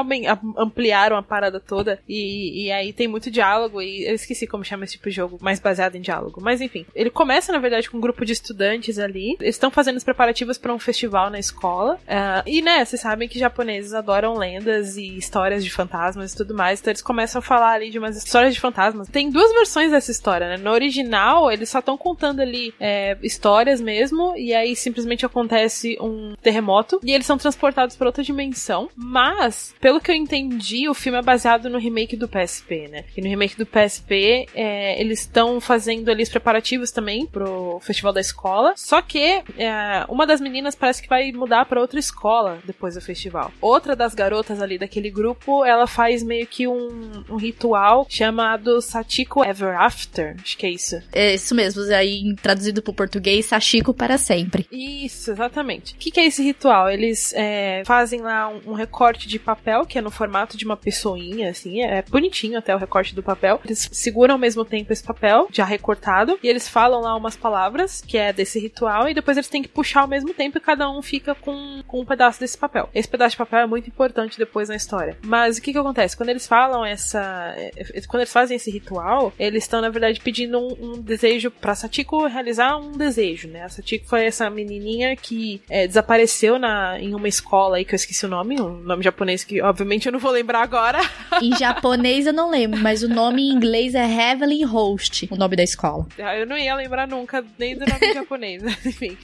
[0.58, 2.00] ampliaram a parada toda.
[2.08, 3.82] E, e aí tem muito diálogo.
[3.82, 6.40] E eu esqueci como chama esse tipo de jogo, mais baseado em diálogo.
[6.42, 9.36] Mas enfim, ele começa, na verdade, com um grupo de estudantes ali.
[9.40, 12.00] Eles estão fazendo os preparativos para um festival na escola.
[12.08, 16.54] Ah, e, né, vocês sabem que japoneses adoram lendas e histórias de fantasmas e tudo
[16.54, 16.80] mais.
[16.80, 19.08] Então eles começam a falar ali de umas histórias de fantasmas.
[19.08, 20.58] Tem duas versões dessa história, né?
[20.58, 24.34] No original, eles só estão contando ali é, histórias mesmo.
[24.36, 27.00] E aí simplesmente acontece um terremoto.
[27.04, 28.90] E eles são transportados para outra dimensão.
[28.96, 33.06] Mas, pelo que eu entendi, o filme é baseado no remake do PSP, né?
[33.16, 38.12] E no remake do PSP, é, eles estão fazendo ali os preparativos também pro festival
[38.12, 38.74] da escola.
[38.76, 43.02] Só que é, uma das meninas parece que vai mudar para outra escola depois do
[43.02, 43.51] festival.
[43.60, 49.44] Outra das garotas ali daquele grupo, ela faz meio que um, um ritual chamado Satiko
[49.44, 50.36] Ever After.
[50.42, 51.02] Acho que é isso.
[51.12, 51.82] É isso mesmo.
[51.94, 54.68] Aí traduzido pro português, Sachiko para sempre.
[54.72, 55.94] Isso, exatamente.
[55.94, 56.90] O que, que é esse ritual?
[56.90, 60.78] Eles é, fazem lá um, um, recorte de papel, que é no formato de uma
[60.78, 63.60] pessoinha, assim, é bonitinho até o recorte do papel.
[63.64, 68.02] Eles seguram ao mesmo tempo esse papel, já recortado, e eles falam lá umas palavras,
[68.02, 70.90] que é desse ritual, e depois eles têm que puxar ao mesmo tempo e cada
[70.90, 72.90] um fica com, com um pedaço desse papel.
[72.94, 75.18] Esse pedaço de papel é muito importante depois na história.
[75.24, 76.16] Mas o que que acontece?
[76.16, 77.54] Quando eles falam essa.
[77.58, 77.72] É,
[78.08, 82.28] quando eles fazem esse ritual, eles estão, na verdade, pedindo um, um desejo pra Satiko
[82.28, 83.64] realizar um desejo, né?
[83.64, 87.98] A Satiko foi essa menininha que é, desapareceu na, em uma escola aí que eu
[87.98, 91.00] esqueci o nome, um nome japonês que obviamente eu não vou lembrar agora.
[91.42, 95.56] Em japonês eu não lembro, mas o nome em inglês é Heavenly Host, o nome
[95.56, 96.06] da escola.
[96.20, 99.18] Ah, eu não ia lembrar nunca nem do nome japonês, enfim.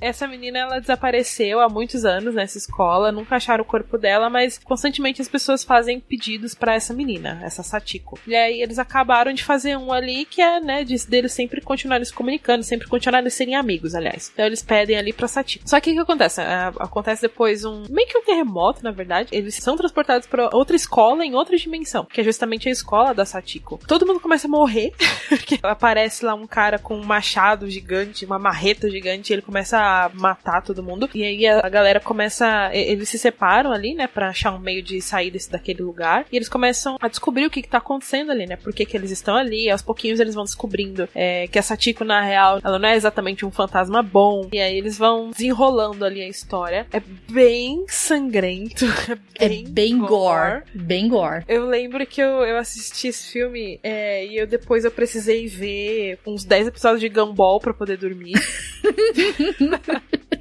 [0.00, 4.58] Essa menina ela desapareceu há muitos anos nessa escola, nunca acharam o corpo dela, mas
[4.58, 8.18] constantemente as pessoas fazem pedidos para essa menina, essa Satiko.
[8.26, 12.04] E aí eles acabaram de fazer um ali que é, né, de, deles sempre continuarem
[12.04, 14.30] se comunicando, sempre continuarem serem amigos, aliás.
[14.32, 15.68] Então eles pedem ali pra Satiko.
[15.68, 16.40] Só que o que acontece?
[16.40, 17.84] É, acontece depois um.
[17.88, 19.30] meio que um terremoto, na verdade.
[19.32, 23.24] Eles são transportados para outra escola em outra dimensão, que é justamente a escola da
[23.24, 23.80] Satiko.
[23.86, 24.92] Todo mundo começa a morrer,
[25.28, 30.10] porque aparece lá um cara com um machado gigante, uma marreta gigante, ele começa a
[30.14, 31.08] matar todo mundo.
[31.14, 32.70] E aí a galera começa.
[32.72, 36.26] Eles se separam ali, né, pra achar um meio de sair desse, daquele lugar.
[36.30, 38.56] E eles começam a descobrir o que, que tá acontecendo ali, né?
[38.56, 39.66] Por que, que eles estão ali.
[39.66, 42.96] E aos pouquinhos eles vão descobrindo é, que a Satiko, na real, ela não é
[42.96, 44.48] exatamente um fantasma bom.
[44.52, 46.86] E aí eles vão desenrolando ali a história.
[46.92, 47.00] É
[47.30, 48.84] bem sangrento.
[49.38, 50.08] É bem, é bem gore.
[50.08, 50.62] gore.
[50.74, 51.44] Bem gore.
[51.48, 56.18] Eu lembro que eu, eu assisti esse filme é, e eu depois eu precisei ver
[56.24, 58.34] uns 10 episódios de Gumball para poder dormir.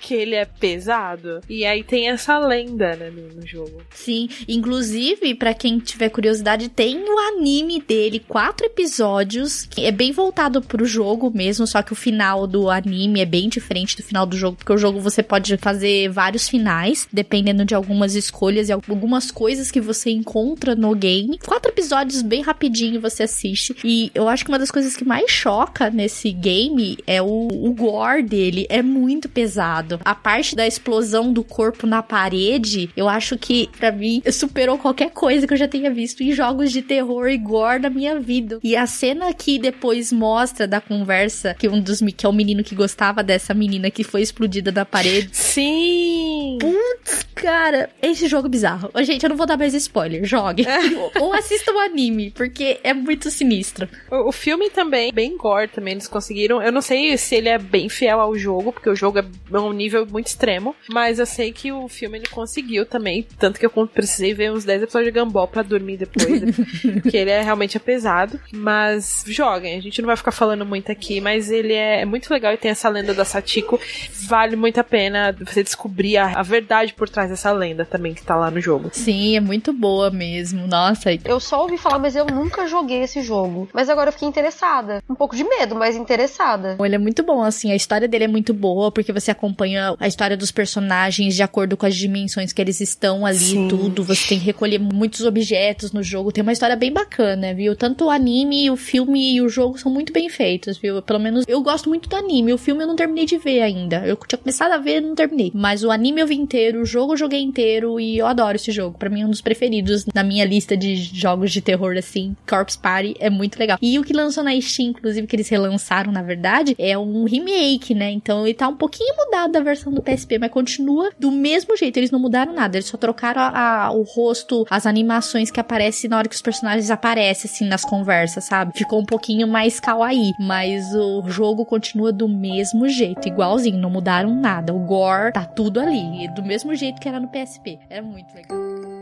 [0.00, 1.40] que ele é pesado.
[1.48, 3.82] E aí tem essa lenda, né, no, jogo.
[3.90, 10.12] Sim, inclusive, para quem tiver curiosidade, tem o anime dele, quatro episódios, que é bem
[10.12, 14.24] voltado pro jogo mesmo, só que o final do anime é bem diferente do final
[14.24, 18.72] do jogo, porque o jogo você pode fazer vários finais, dependendo de algumas escolhas e
[18.72, 21.38] algumas coisas que você encontra no game.
[21.44, 23.76] Quatro episódios bem rapidinho você assiste.
[23.84, 27.72] E eu acho que uma das coisas que mais choca nesse game é o, o
[27.72, 28.66] gore dele.
[28.68, 29.61] É muito pesado.
[30.04, 35.10] A parte da explosão do corpo na parede, eu acho que, para mim, superou qualquer
[35.10, 38.58] coisa que eu já tenha visto em jogos de terror e gore da minha vida.
[38.62, 42.64] E a cena que depois mostra da conversa, que um dos que é o menino
[42.64, 45.28] que gostava dessa menina que foi explodida da parede.
[45.32, 46.58] Sim!
[46.60, 48.90] Putz, cara, esse jogo é bizarro.
[49.02, 50.66] Gente, eu não vou dar mais spoiler, jogue.
[50.66, 50.78] É.
[51.20, 53.88] Ou assista o anime, porque é muito sinistro.
[54.10, 56.62] O, o filme também, bem gore também, eles conseguiram.
[56.62, 59.24] Eu não sei se ele é bem fiel ao jogo, porque o jogo é
[59.60, 60.74] um nível muito extremo.
[60.88, 63.26] Mas eu sei que o filme ele conseguiu também.
[63.38, 66.42] Tanto que eu precisei ver uns 10 episódios de Gumball pra dormir depois.
[66.42, 67.00] Né?
[67.08, 68.38] que ele é realmente é pesado.
[68.52, 72.52] Mas joguem, a gente não vai ficar falando muito aqui, mas ele é, muito legal
[72.52, 73.80] e tem essa lenda da Satiko.
[74.26, 78.22] Vale muito a pena você descobrir a, a verdade por trás dessa lenda também que
[78.22, 78.90] tá lá no jogo.
[78.92, 80.66] Sim, é muito boa mesmo.
[80.66, 81.10] Nossa.
[81.24, 83.68] Eu só ouvi falar, mas eu nunca joguei esse jogo.
[83.72, 85.02] Mas agora eu fiquei interessada.
[85.08, 86.76] Um pouco de medo, mas interessada.
[86.80, 87.72] Ele é muito bom, assim.
[87.72, 91.76] A história dele é muito boa, porque você acompanha a história dos personagens de acordo
[91.76, 93.68] com as dimensões que eles estão ali Sim.
[93.68, 94.04] tudo.
[94.04, 96.30] Você tem que recolher muitos objetos no jogo.
[96.30, 97.74] Tem uma história bem bacana, viu?
[97.74, 101.02] Tanto o anime, o filme e o jogo são muito bem feitos, viu?
[101.02, 102.52] Pelo menos eu gosto muito do anime.
[102.52, 104.06] O filme eu não terminei de ver ainda.
[104.06, 105.50] Eu tinha começado a ver e não terminei.
[105.52, 108.70] Mas o anime eu vi inteiro, o jogo eu joguei inteiro e eu adoro esse
[108.70, 108.96] jogo.
[108.96, 112.36] Para mim é um dos preferidos na minha lista de jogos de terror, assim.
[112.48, 113.78] Corpse Party é muito legal.
[113.82, 117.92] E o que lançou na Steam, inclusive, que eles relançaram, na verdade, é um remake,
[117.92, 118.10] né?
[118.10, 121.96] Então ele tá um pouquinho mudado da versão do PSP, mas continua do mesmo jeito.
[121.96, 126.08] Eles não mudaram nada, eles só trocaram a, a, o rosto, as animações que aparecem
[126.08, 128.72] na hora que os personagens aparecem, assim, nas conversas, sabe?
[128.76, 134.34] Ficou um pouquinho mais kawaii, mas o jogo continua do mesmo jeito, igualzinho, não mudaram
[134.34, 134.74] nada.
[134.74, 137.78] O gore tá tudo ali, do mesmo jeito que era no PSP.
[137.88, 139.01] É muito legal.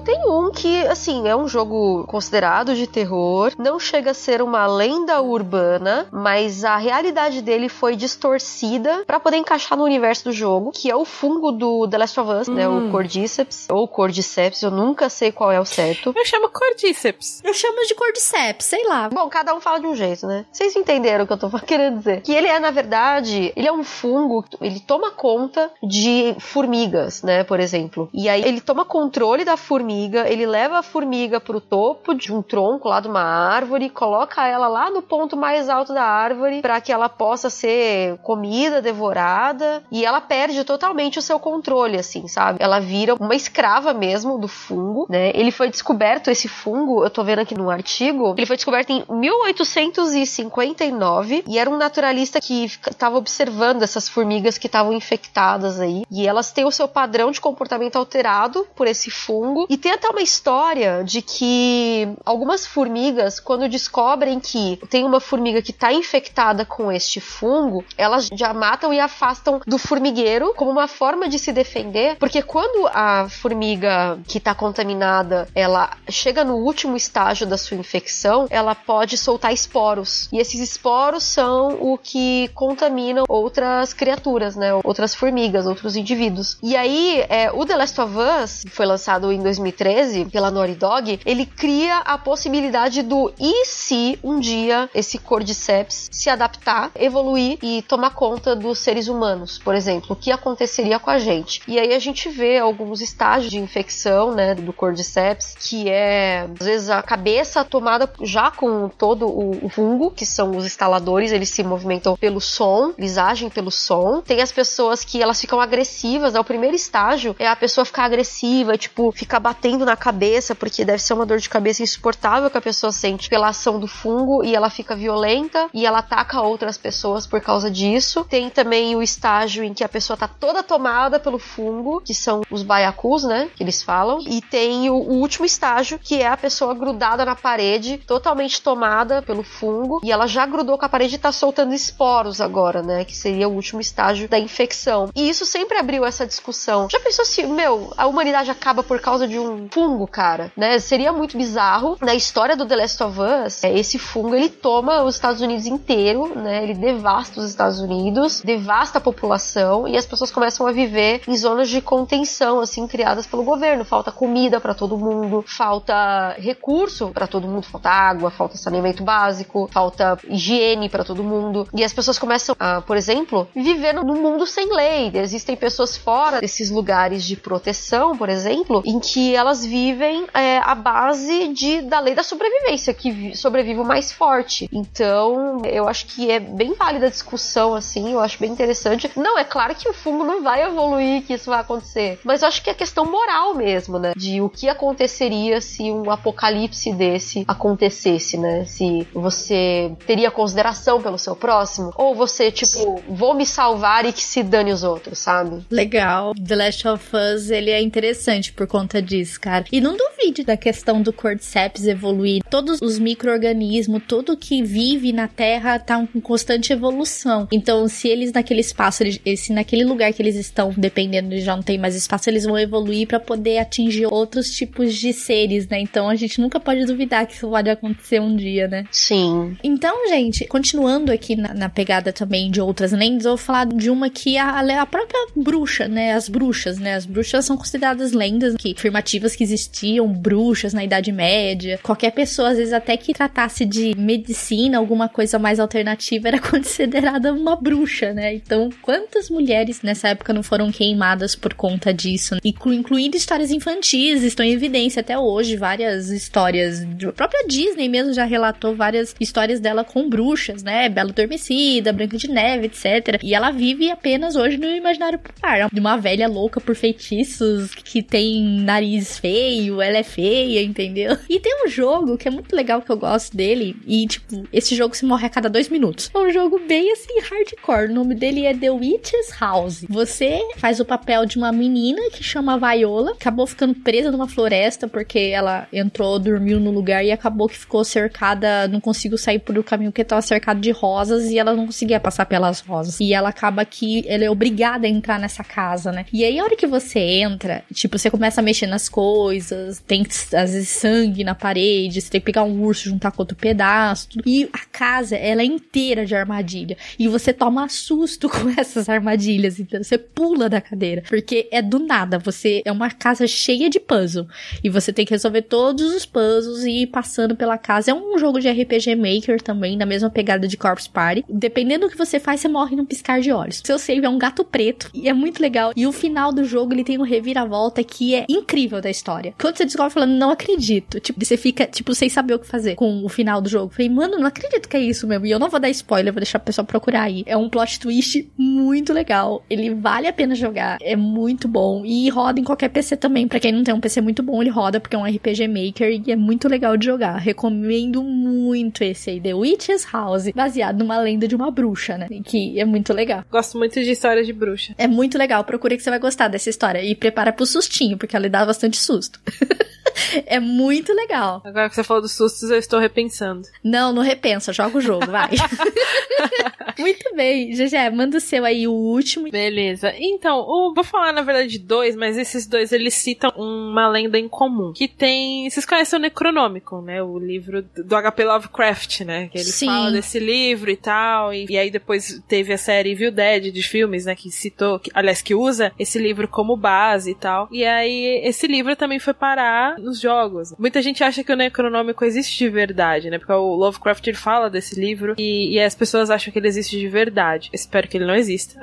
[0.00, 4.40] Eu tenho um que, assim, é um jogo considerado de terror, não chega a ser
[4.40, 10.32] uma lenda urbana, mas a realidade dele foi distorcida para poder encaixar no universo do
[10.32, 12.54] jogo, que é o fungo do The Last of Us, hum.
[12.54, 12.66] né?
[12.66, 12.90] O hum.
[12.90, 16.14] Cordyceps, ou Cordyceps, eu nunca sei qual é o certo.
[16.16, 17.42] Eu chamo Cordyceps.
[17.44, 19.10] Eu chamo de Cordyceps, sei lá.
[19.10, 20.46] Bom, cada um fala de um jeito, né?
[20.50, 22.22] Vocês entenderam o que eu tô querendo dizer.
[22.22, 27.44] Que ele é, na verdade, ele é um fungo, ele toma conta de formigas, né?
[27.44, 28.08] Por exemplo.
[28.14, 32.40] E aí ele toma controle da formiga, ele leva a formiga pro topo de um
[32.42, 36.80] tronco lá de uma árvore, coloca ela lá no ponto mais alto da árvore para
[36.80, 42.62] que ela possa ser comida, devorada, e ela perde totalmente o seu controle, assim, sabe?
[42.62, 45.30] Ela vira uma escrava mesmo do fungo, né?
[45.34, 49.04] Ele foi descoberto, esse fungo, eu tô vendo aqui no artigo, ele foi descoberto em
[49.08, 56.26] 1859 e era um naturalista que estava observando essas formigas que estavam infectadas aí, e
[56.26, 60.22] elas têm o seu padrão de comportamento alterado por esse fungo, e tem até uma
[60.22, 66.92] história de que algumas formigas, quando descobrem que tem uma formiga que está infectada com
[66.92, 72.16] este fungo, elas já matam e afastam do formigueiro como uma forma de se defender,
[72.16, 78.46] porque quando a formiga que está contaminada, ela chega no último estágio da sua infecção,
[78.50, 80.28] ela pode soltar esporos.
[80.32, 84.74] E esses esporos são o que contaminam outras criaturas, né?
[84.84, 86.58] Outras formigas, outros indivíduos.
[86.62, 89.40] E aí, é, o The Last of Us, que foi lançado em
[89.70, 96.08] 2013 pela Naughty Dog, ele cria a possibilidade do e se um dia esse Cordyceps
[96.10, 101.10] se adaptar, evoluir e tomar conta dos seres humanos, por exemplo, o que aconteceria com
[101.10, 101.62] a gente.
[101.66, 106.66] E aí a gente vê alguns estágios de infecção, né, do Cordyceps, que é às
[106.66, 111.62] vezes a cabeça tomada já com todo o fungo, que são os instaladores, eles se
[111.62, 114.20] movimentam pelo som, eles agem pelo som.
[114.20, 116.40] Tem as pessoas que elas ficam agressivas, né?
[116.40, 121.02] O primeiro estágio é a pessoa ficar agressiva, tipo, ficar batendo na cabeça, porque deve
[121.02, 124.54] ser uma dor de cabeça insuportável que a pessoa sente pela ação do fungo e
[124.54, 128.24] ela fica violenta e ela ataca outras pessoas por causa disso.
[128.28, 132.42] Tem também o estágio em que a pessoa tá toda tomada pelo fungo, que são
[132.50, 133.50] os baiacus, né?
[133.54, 134.20] Que eles falam.
[134.26, 139.22] E tem o, o último estágio, que é a pessoa grudada na parede, totalmente tomada
[139.22, 143.04] pelo fungo, e ela já grudou com a parede e tá soltando esporos agora, né?
[143.04, 145.10] Que seria o último estágio da infecção.
[145.14, 146.88] E isso sempre abriu essa discussão.
[146.90, 150.52] Já pensou se, meu, a humanidade acaba por causa de um fungo, cara?
[150.56, 150.78] Né?
[150.78, 151.96] Seria muito bizarro.
[152.00, 155.66] Na história do The Last of Us, é, esse fungo ele toma os Estados Unidos
[155.66, 156.62] inteiro, né?
[156.62, 161.36] Ele devasta os Estados Unidos, devasta a população e as pessoas começam a viver em
[161.36, 163.84] zonas de contenção, assim, criadas pelo governo.
[163.84, 169.68] Falta comida para todo mundo, falta recurso para todo mundo, falta água, falta saneamento básico,
[169.72, 171.68] falta higiene para todo mundo.
[171.74, 175.10] E as pessoas começam a, por exemplo, viver num mundo sem lei.
[175.14, 180.74] Existem pessoas fora desses lugares de proteção, por exemplo, em que elas vivem é, à
[180.74, 184.68] base de, da lei da sobrevivência, que sobrevive o mais forte.
[184.72, 189.10] Então, eu acho que é bem válida a discussão, assim, eu acho bem interessante.
[189.16, 192.48] Não, é claro que o fungo não vai evoluir, que isso vai acontecer, mas eu
[192.48, 194.12] acho que é questão moral mesmo, né?
[194.16, 198.64] De o que aconteceria se um apocalipse desse acontecesse, né?
[198.64, 204.22] Se você teria consideração pelo seu próximo, ou você, tipo, vou me salvar e que
[204.22, 205.64] se dane os outros, sabe?
[205.70, 206.32] Legal.
[206.34, 209.64] The Last of Us, ele é interessante por conta disso, cara.
[209.70, 212.42] E não duvide da questão do Cordyceps evoluir.
[212.50, 217.48] Todos os micro-organismos, tudo que vive na Terra tá em constante evolução.
[217.52, 221.54] Então, se eles naquele espaço, eles, se naquele lugar que eles estão, dependendo de já
[221.54, 225.80] não tem mais espaço, eles vão evoluir para poder atingir outros tipos de seres, né?
[225.80, 228.84] Então, a gente nunca pode duvidar que isso pode acontecer um dia, né?
[228.90, 229.56] Sim.
[229.62, 233.90] Então, gente, continuando aqui na, na pegada também de outras lendas, eu vou falar de
[233.90, 236.14] uma que a, a própria bruxa, né?
[236.14, 236.94] As bruxas, né?
[236.94, 241.78] As bruxas são consideradas lendas que, afirmativas que existiam bruxas na Idade Média.
[241.82, 247.32] Qualquer pessoa, às vezes, até que tratasse de medicina, alguma coisa mais alternativa, era considerada
[247.32, 248.34] uma bruxa, né?
[248.34, 252.36] Então, quantas mulheres nessa época não foram queimadas por conta disso?
[252.44, 256.82] Inclu incluindo histórias infantis, estão em evidência até hoje várias histórias.
[257.06, 260.88] A própria Disney mesmo já relatou várias histórias dela com bruxas, né?
[260.88, 263.20] Bela Adormecida, Branca de Neve, etc.
[263.22, 265.68] E ela vive apenas hoje no imaginário popular.
[265.72, 271.16] De uma velha louca por feitiços que tem nariz feio, ela é feia, entendeu?
[271.28, 273.76] E tem um jogo que é muito legal que eu gosto dele.
[273.86, 276.10] E, tipo, esse jogo se morre a cada dois minutos.
[276.12, 277.90] É um jogo bem assim, hardcore.
[277.90, 279.84] O nome dele é The Witch's House.
[279.88, 284.88] Você faz o papel de uma menina que chama Viola, acabou ficando presa numa floresta
[284.88, 289.56] porque ela entrou, dormiu no lugar e acabou que ficou cercada, não conseguiu sair por
[289.56, 292.98] o caminho que estava cercado de rosas e ela não conseguia passar pelas rosas.
[293.00, 296.06] E ela acaba que ela é obrigada a entrar nessa casa, né?
[296.12, 299.80] E aí a hora que você entra, tipo, você começa a mexer na, as coisas,
[299.80, 303.22] tem às vezes sangue na parede, você tem que pegar um urso e juntar com
[303.22, 304.08] outro pedaço.
[304.26, 306.76] E a casa, ela é inteira de armadilha.
[306.98, 311.02] E você toma susto com essas armadilhas, então você pula da cadeira.
[311.08, 314.26] Porque é do nada, você é uma casa cheia de puzzle.
[314.62, 317.90] E você tem que resolver todos os puzzles e ir passando pela casa.
[317.90, 321.24] É um jogo de RPG Maker também, na mesma pegada de Corpse Party.
[321.28, 323.62] Dependendo do que você faz, você morre num piscar de olhos.
[323.64, 325.72] Seu save é um gato preto e é muito legal.
[325.76, 329.34] E o final do jogo, ele tem um reviravolta que é incrível da história.
[329.40, 331.00] Quando você descobre falando, não acredito.
[331.00, 333.72] Tipo, você fica, tipo, sem saber o que fazer com o final do jogo.
[333.72, 335.26] Falei, mano, não acredito que é isso mesmo.
[335.26, 337.22] E eu não vou dar spoiler, vou deixar a pessoa procurar aí.
[337.26, 339.44] É um plot twist muito legal.
[339.48, 340.78] Ele vale a pena jogar.
[340.80, 341.84] É muito bom.
[341.84, 343.26] E roda em qualquer PC também.
[343.26, 346.02] Para quem não tem um PC muito bom, ele roda porque é um RPG Maker
[346.06, 347.16] e é muito legal de jogar.
[347.16, 352.08] Recomendo muito esse aí, The Witch's House, baseado numa lenda de uma bruxa, né?
[352.24, 353.24] Que é muito legal.
[353.30, 354.74] Gosto muito de histórias de bruxa.
[354.78, 355.44] É muito legal.
[355.44, 356.82] Procure que você vai gostar dessa história.
[356.82, 359.20] E prepara pro sustinho, porque ela dá bastante susto.
[360.26, 361.42] é muito legal.
[361.44, 363.46] Agora que você falou dos sustos, eu estou repensando.
[363.62, 365.30] Não, não repensa, joga o jogo, vai.
[366.78, 367.50] muito bem.
[367.50, 369.30] GG, manda o seu aí, o último.
[369.30, 369.92] Beleza.
[369.98, 374.18] Então, o, vou falar na verdade de dois, mas esses dois eles citam uma lenda
[374.18, 374.72] em comum.
[374.72, 375.48] Que tem.
[375.48, 377.02] Vocês conhecem o Necronômico, né?
[377.02, 379.28] O livro do HP Lovecraft, né?
[379.28, 379.66] Que ele Sim.
[379.66, 381.32] fala desse livro e tal.
[381.32, 384.14] E, e aí depois teve a série Evil Dead de filmes, né?
[384.14, 387.48] Que citou, que, aliás, que usa esse livro como base e tal.
[387.50, 390.54] E aí esse livro também foi parar nos jogos.
[390.58, 393.18] Muita gente acha que o Necronômico existe de verdade, né?
[393.18, 396.78] Porque o Lovecraft ele fala desse livro e, e as pessoas acham que ele existe
[396.78, 397.50] de verdade.
[397.52, 398.60] Espero que ele não exista.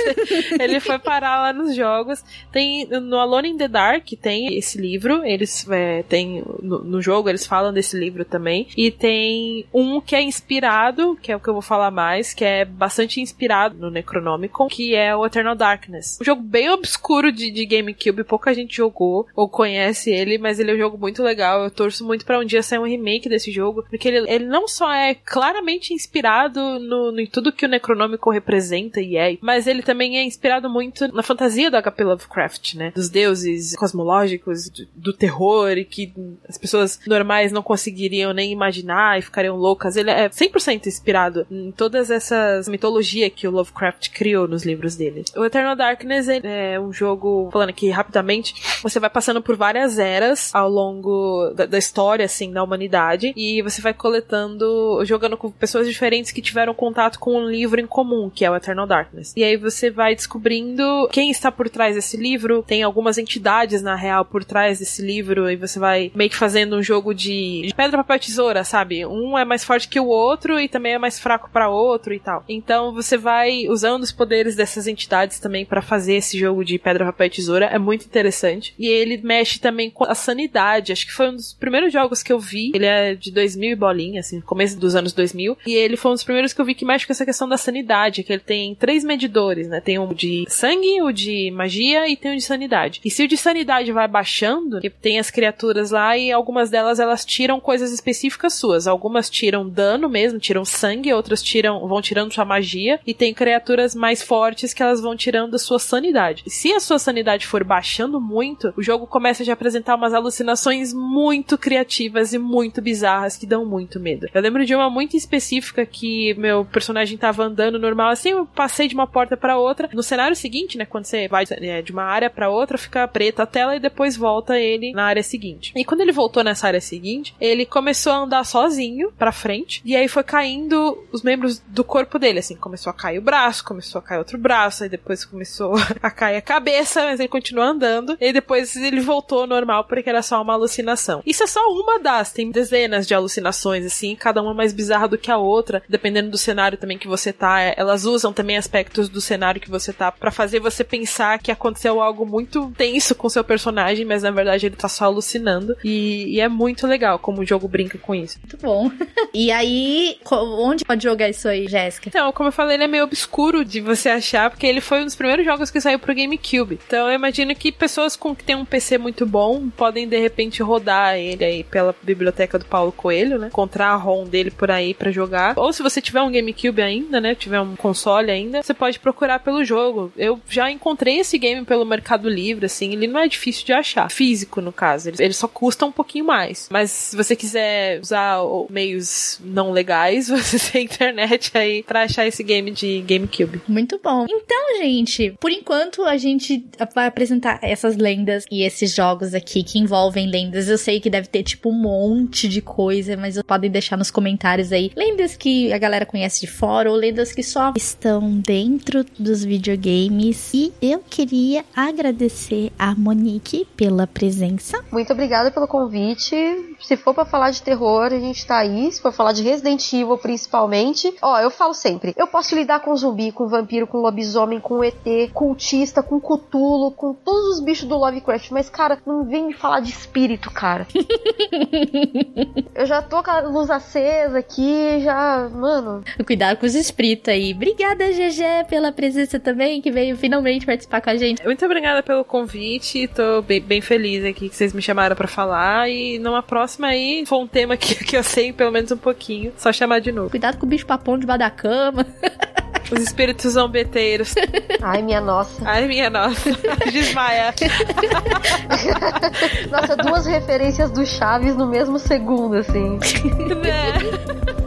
[0.60, 2.24] ele foi parar lá nos jogos.
[2.52, 5.24] Tem no Alone in the Dark tem esse livro.
[5.24, 8.68] Eles é, tem no, no jogo eles falam desse livro também.
[8.76, 12.44] E tem um que é inspirado, que é o que eu vou falar mais, que
[12.44, 16.18] é bastante inspirado no Necronomicon, que é o Eternal Darkness.
[16.20, 20.70] Um jogo bem obscuro de, de GameCube, pouca gente jogou ou conhece ele, mas ele
[20.70, 21.64] é um jogo muito legal.
[21.64, 24.66] Eu torço muito para um dia sair um remake desse jogo, porque ele, ele não
[24.66, 29.66] só é claramente inspirado no, no, em tudo que o Necronômico representa e é, mas
[29.66, 32.92] ele também é inspirado muito na fantasia do HP Lovecraft, né?
[32.94, 36.12] Dos deuses cosmológicos, do, do terror e que
[36.48, 39.96] as pessoas normais não conseguiriam nem imaginar e ficariam loucas.
[39.96, 45.24] Ele é 100% inspirado em todas essas mitologia que o Lovecraft criou nos livros dele.
[45.36, 50.50] O Eternal Darkness é um jogo, falando aqui rapidamente, você vai passando por várias eras
[50.54, 55.86] ao longo da, da história, assim, da humanidade, e você vai coletando, jogando com pessoas
[55.86, 59.34] diferentes que tiveram contato com um livro em comum, que é o Eternal Darkness.
[59.36, 63.94] E aí você vai descobrindo quem está por trás desse livro, tem algumas entidades, na
[63.94, 67.74] real, por trás desse livro, e você vai meio que fazendo um jogo de, de
[67.74, 69.04] pedra, papel, tesoura, sabe?
[69.04, 72.18] Um é mais forte que o outro e também é mais fraco para outro e
[72.18, 72.42] tal.
[72.48, 77.04] Então você vai usando os poderes dessas entidades também para fazer esse jogo de pedra,
[77.04, 77.66] papel e tesoura.
[77.66, 78.74] É muito interessante.
[78.78, 80.92] E ele mexe também com a sanidade.
[80.92, 82.72] Acho que foi um dos primeiros jogos que eu vi.
[82.74, 85.56] Ele é de 2000 e bolinha, assim, começo dos anos 2000.
[85.66, 87.56] E ele foi um dos primeiros que eu vi que mexe com essa questão da
[87.56, 89.80] sanidade, que ele tem três medidores, né?
[89.80, 93.00] Tem um de sangue, o de magia e tem o de sanidade.
[93.04, 97.24] E se o de sanidade vai baixando, tem as criaturas lá e algumas delas elas
[97.24, 98.86] tiram coisas específicas suas.
[98.86, 103.94] Algumas tiram dano mesmo, tiram sangue, outras tiram vão tirando sua magia e tem criaturas
[103.94, 106.42] mais fortes que elas vão tirando a sua sanidade.
[106.46, 110.12] E se a sua sanidade for baixando muito, o jogo começa a te apresentar umas
[110.12, 114.26] alucinações muito criativas e muito bizarras que dão muito medo.
[114.34, 118.88] Eu lembro de uma muito específica que meu personagem tava andando normal assim, eu passei
[118.88, 119.88] de uma porta para outra.
[119.92, 123.44] No cenário seguinte, né, quando você vai é, de uma área para outra, fica preta
[123.44, 125.72] a tela e depois volta ele na área seguinte.
[125.76, 129.94] E quando ele voltou nessa área seguinte, ele começou a andar sozinho para frente e
[129.94, 134.00] aí foi caindo os membros do corpo dele, assim, começou a cair o braço, começou
[134.00, 138.16] a cair outro braço, aí depois começou a cair a cabeça, mas ele continuou andando,
[138.20, 141.22] e depois ele voltou ao normal porque era só uma alucinação.
[141.24, 145.18] Isso é só uma das, tem dezenas de alucinações, assim, cada uma mais bizarra do
[145.18, 149.20] que a outra, dependendo do cenário também que você tá, elas usam também aspectos do
[149.20, 153.44] cenário que você tá para fazer você pensar que aconteceu algo muito tenso com seu
[153.44, 157.46] personagem, mas na verdade ele tá só alucinando, e, e é muito legal como o
[157.46, 158.38] jogo brinca com isso.
[158.40, 158.90] Muito bom.
[159.34, 162.08] e aí, onde pode jogar isso aí, Jéssica?
[162.08, 165.04] Então, como eu falei, ele é meio obscuro de você achar, porque ele foi um
[165.04, 166.78] dos primeiros jogos que saiu pro GameCube.
[166.86, 170.62] Então eu imagino que pessoas com que tem um PC muito bom podem de repente
[170.62, 173.48] rodar ele aí pela biblioteca do Paulo Coelho, né?
[173.48, 175.58] Encontrar a ROM dele por aí para jogar.
[175.58, 177.34] Ou se você tiver um GameCube ainda, né?
[177.34, 180.12] Tiver um console ainda, você pode procurar pelo jogo.
[180.16, 184.10] Eu já encontrei esse game pelo Mercado Livre, assim, ele não é difícil de achar.
[184.10, 185.08] Físico, no caso.
[185.08, 186.68] Ele, ele só custa um pouquinho mais.
[186.70, 192.42] Mas se você quiser usar meios não legais, você tem internet aí pra achar esse
[192.42, 193.60] game de GameCube.
[193.66, 194.26] Muito bom.
[194.28, 196.64] Então, gente, por enquanto a gente
[196.94, 201.28] vai apresentar essas lendas E esses jogos aqui que envolvem lendas, eu sei que deve
[201.28, 205.78] ter tipo um monte de coisa, mas podem deixar nos comentários aí lendas que a
[205.78, 210.52] galera conhece de fora ou lendas que só estão dentro dos videogames.
[210.54, 214.82] E eu queria agradecer a Monique pela presença.
[214.90, 216.34] Muito obrigada pelo convite.
[216.80, 218.90] Se for para falar de terror, a gente tá aí.
[218.90, 221.14] Se for falar de Resident Evil, principalmente.
[221.22, 225.30] Ó, eu falo sempre: eu posso lidar com zumbi, com vampiro, com lobisomem, com ET,
[225.32, 228.49] cultista, com cutulo, com todos os bichos do Lovecraft.
[228.50, 230.86] Mas, cara, não vem me falar de espírito, cara.
[232.74, 235.48] eu já tô com a luz acesa aqui, já.
[235.48, 236.02] Mano.
[236.26, 237.52] Cuidado com os espíritos aí.
[237.52, 241.44] Obrigada, GG, pela presença também, que veio finalmente participar com a gente.
[241.44, 243.08] Muito obrigada pelo convite.
[243.08, 245.88] Tô bem, bem feliz aqui que vocês me chamaram para falar.
[245.88, 249.52] E numa próxima aí, for um tema que, que eu sei pelo menos um pouquinho,
[249.56, 250.30] só chamar de novo.
[250.30, 252.06] Cuidado com o bicho papão debaixo da cama.
[252.90, 254.34] Os espíritos zombeteiros.
[254.82, 255.62] Ai, minha nossa.
[255.64, 256.50] Ai, minha nossa.
[256.92, 257.54] Desmaia.
[259.70, 262.98] nossa, duas referências do Chaves no mesmo segundo, assim.
[262.98, 264.59] Né?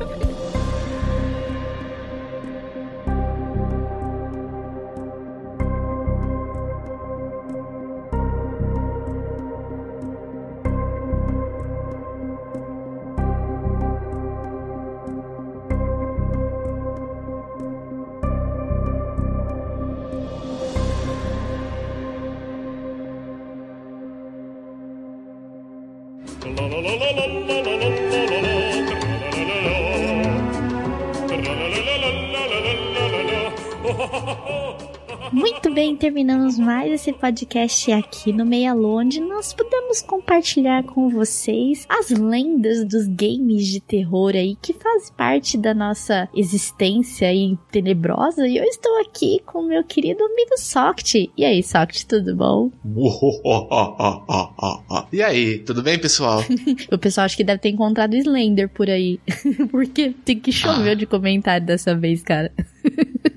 [35.84, 39.20] Bem, terminamos mais esse podcast aqui no Meia Longe.
[39.20, 45.58] Nós pudemos compartilhar com vocês as lendas dos games de terror aí que fazem parte
[45.58, 48.48] da nossa existência aí tenebrosa.
[48.48, 51.30] E eu estou aqui com o meu querido amigo Soct.
[51.36, 52.72] E aí, Soct, tudo bom?
[55.12, 56.46] e aí, tudo bem, pessoal?
[56.90, 59.20] o pessoal acho que deve ter encontrado Slender por aí.
[59.70, 60.96] Porque tem que chover ah.
[60.96, 62.54] de comentário dessa vez, cara.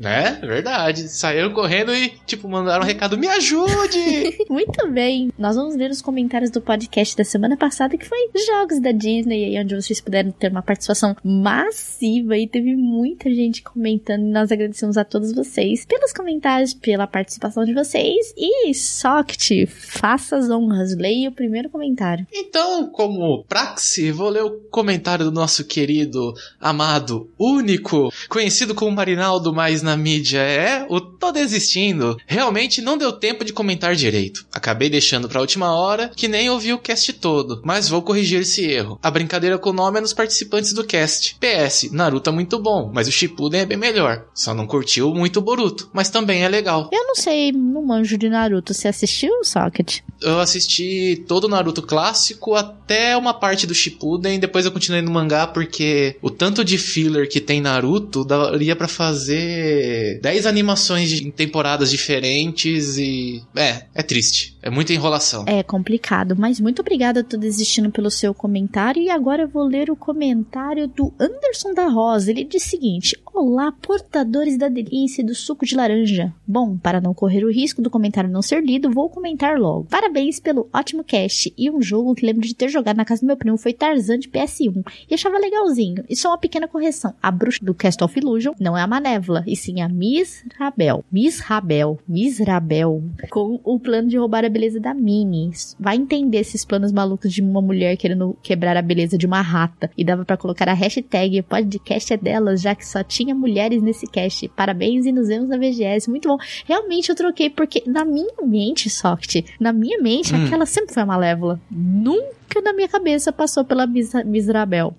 [0.06, 0.38] Né?
[0.40, 1.08] Verdade.
[1.08, 4.38] Saíram correndo e, tipo, mandaram um recado: me ajude!
[4.48, 5.32] Muito bem.
[5.36, 9.58] Nós vamos ler os comentários do podcast da semana passada, que foi Jogos da Disney,
[9.60, 14.20] onde vocês puderam ter uma participação massiva e teve muita gente comentando.
[14.20, 18.32] E nós agradecemos a todos vocês pelos comentários, pela participação de vocês.
[18.36, 22.24] E, Soct, faça as honras, leia o primeiro comentário.
[22.32, 29.52] Então, como praxe, vou ler o comentário do nosso querido, amado, único, conhecido como Marinaldo
[29.52, 32.16] mais na mídia é o tô desistindo.
[32.26, 34.46] Realmente não deu tempo de comentar direito.
[34.52, 38.64] Acabei deixando pra última hora que nem ouvi o cast todo, mas vou corrigir esse
[38.64, 38.98] erro.
[39.02, 41.36] A brincadeira com o nome é nos participantes do cast.
[41.40, 44.26] PS, Naruto é muito bom, mas o Shippuden é bem melhor.
[44.34, 46.88] Só não curtiu muito o Boruto, mas também é legal.
[46.92, 48.74] Eu não sei, não manjo de Naruto.
[48.74, 50.00] Você assistiu, Socket?
[50.20, 55.10] Eu assisti todo o Naruto clássico até uma parte do Shippuden, depois eu continuei no
[55.10, 59.85] mangá porque o tanto de filler que tem Naruto daria para fazer
[60.20, 64.56] 10 animações em temporadas diferentes e é, é triste.
[64.62, 65.44] É muita enrolação.
[65.46, 69.90] É complicado, mas muito obrigada, tô desistindo pelo seu comentário e agora eu vou ler
[69.90, 72.30] o comentário do Anderson da Rosa.
[72.30, 76.32] Ele diz o seguinte: Olá, portadores da delícia do suco de laranja.
[76.48, 79.86] Bom, para não correr o risco do comentário não ser lido, vou comentar logo.
[79.90, 83.26] Parabéns pelo ótimo cast e um jogo que lembro de ter jogado na casa do
[83.26, 86.02] meu primo foi Tarzan de PS1 e achava legalzinho.
[86.08, 89.44] E só uma pequena correção: a bruxa do Cast of Illusion não é a Manévola,
[89.46, 91.04] e sim a Miss Rabel.
[91.12, 91.98] Miss Rabel.
[92.08, 93.04] Miss Rabel.
[93.28, 95.50] Com o plano de roubar a beleza da Minnie.
[95.78, 99.90] Vai entender esses planos malucos de uma mulher querendo quebrar a beleza de uma rata.
[99.94, 104.06] E dava para colocar a hashtag podcast é delas, já que só tinha mulheres nesse
[104.06, 104.48] cast.
[104.48, 106.08] Parabéns e nos vemos na VGS.
[106.08, 106.36] Muito bom.
[106.64, 110.46] Realmente eu troquei porque na minha mente, Soft, na minha mente, hum.
[110.46, 111.60] aquela sempre foi a malévola.
[111.70, 114.94] Nunca na minha cabeça passou pela miserável.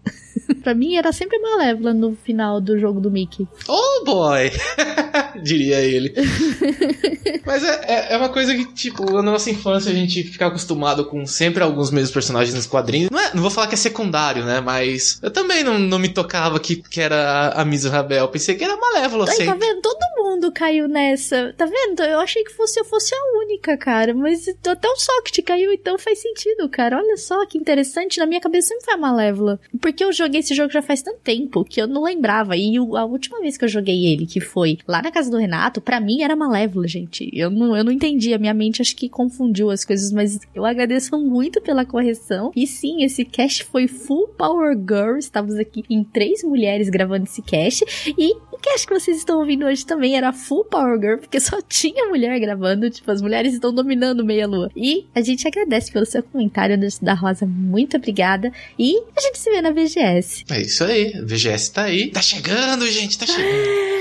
[0.64, 3.48] pra mim era sempre malévola no final do jogo do Mickey.
[3.68, 4.52] Oh boy!
[5.42, 6.14] Diria ele.
[7.46, 11.06] Mas é, é, é, uma coisa que, tipo, na nossa infância a gente fica acostumado
[11.06, 13.10] com sempre alguns mesmos personagens nos quadrinhos.
[13.10, 14.60] Não, é, não vou falar que é secundário, né?
[14.60, 18.28] Mas eu também não, não me tocava que, que era a Miss Rabel.
[18.28, 19.60] Pensei que era malévola Ai, sempre.
[19.60, 19.82] Tá vendo?
[19.82, 21.54] Todo mundo caiu nessa.
[21.58, 22.04] Tá vendo?
[22.04, 24.14] Eu achei que fosse, eu fosse a única, cara.
[24.14, 26.98] Mas até o Socket caiu, então faz sentido, cara.
[26.98, 28.20] Olha só que interessante.
[28.20, 29.60] Na minha cabeça sempre foi a malévola.
[29.82, 32.56] Porque eu joguei esse jogo já faz tanto tempo que eu não lembrava.
[32.56, 35.82] E a última vez que eu joguei ele, que foi lá na casa do Renato,
[35.82, 37.30] para mim era malévola, gente.
[37.34, 38.34] Eu não, eu não entendi.
[38.34, 42.52] A minha mente acho que confundiu as coisas, mas eu agradeço muito pela correção.
[42.56, 45.18] E sim, esse cast foi Full Power Girl.
[45.18, 47.86] Estávamos aqui em três mulheres gravando esse cast.
[48.18, 51.62] E o cast que vocês estão ouvindo hoje também era Full Power Girl, porque só
[51.62, 52.90] tinha mulher gravando.
[52.90, 54.72] Tipo, as mulheres estão dominando meia lua.
[54.76, 57.46] E a gente agradece pelo seu comentário da Rosa.
[57.46, 58.52] Muito obrigada.
[58.78, 60.46] E a gente se vê na VGS.
[60.50, 61.14] É isso aí.
[61.16, 62.10] A VGS tá aí.
[62.12, 63.98] Tá chegando, gente, tá chegando.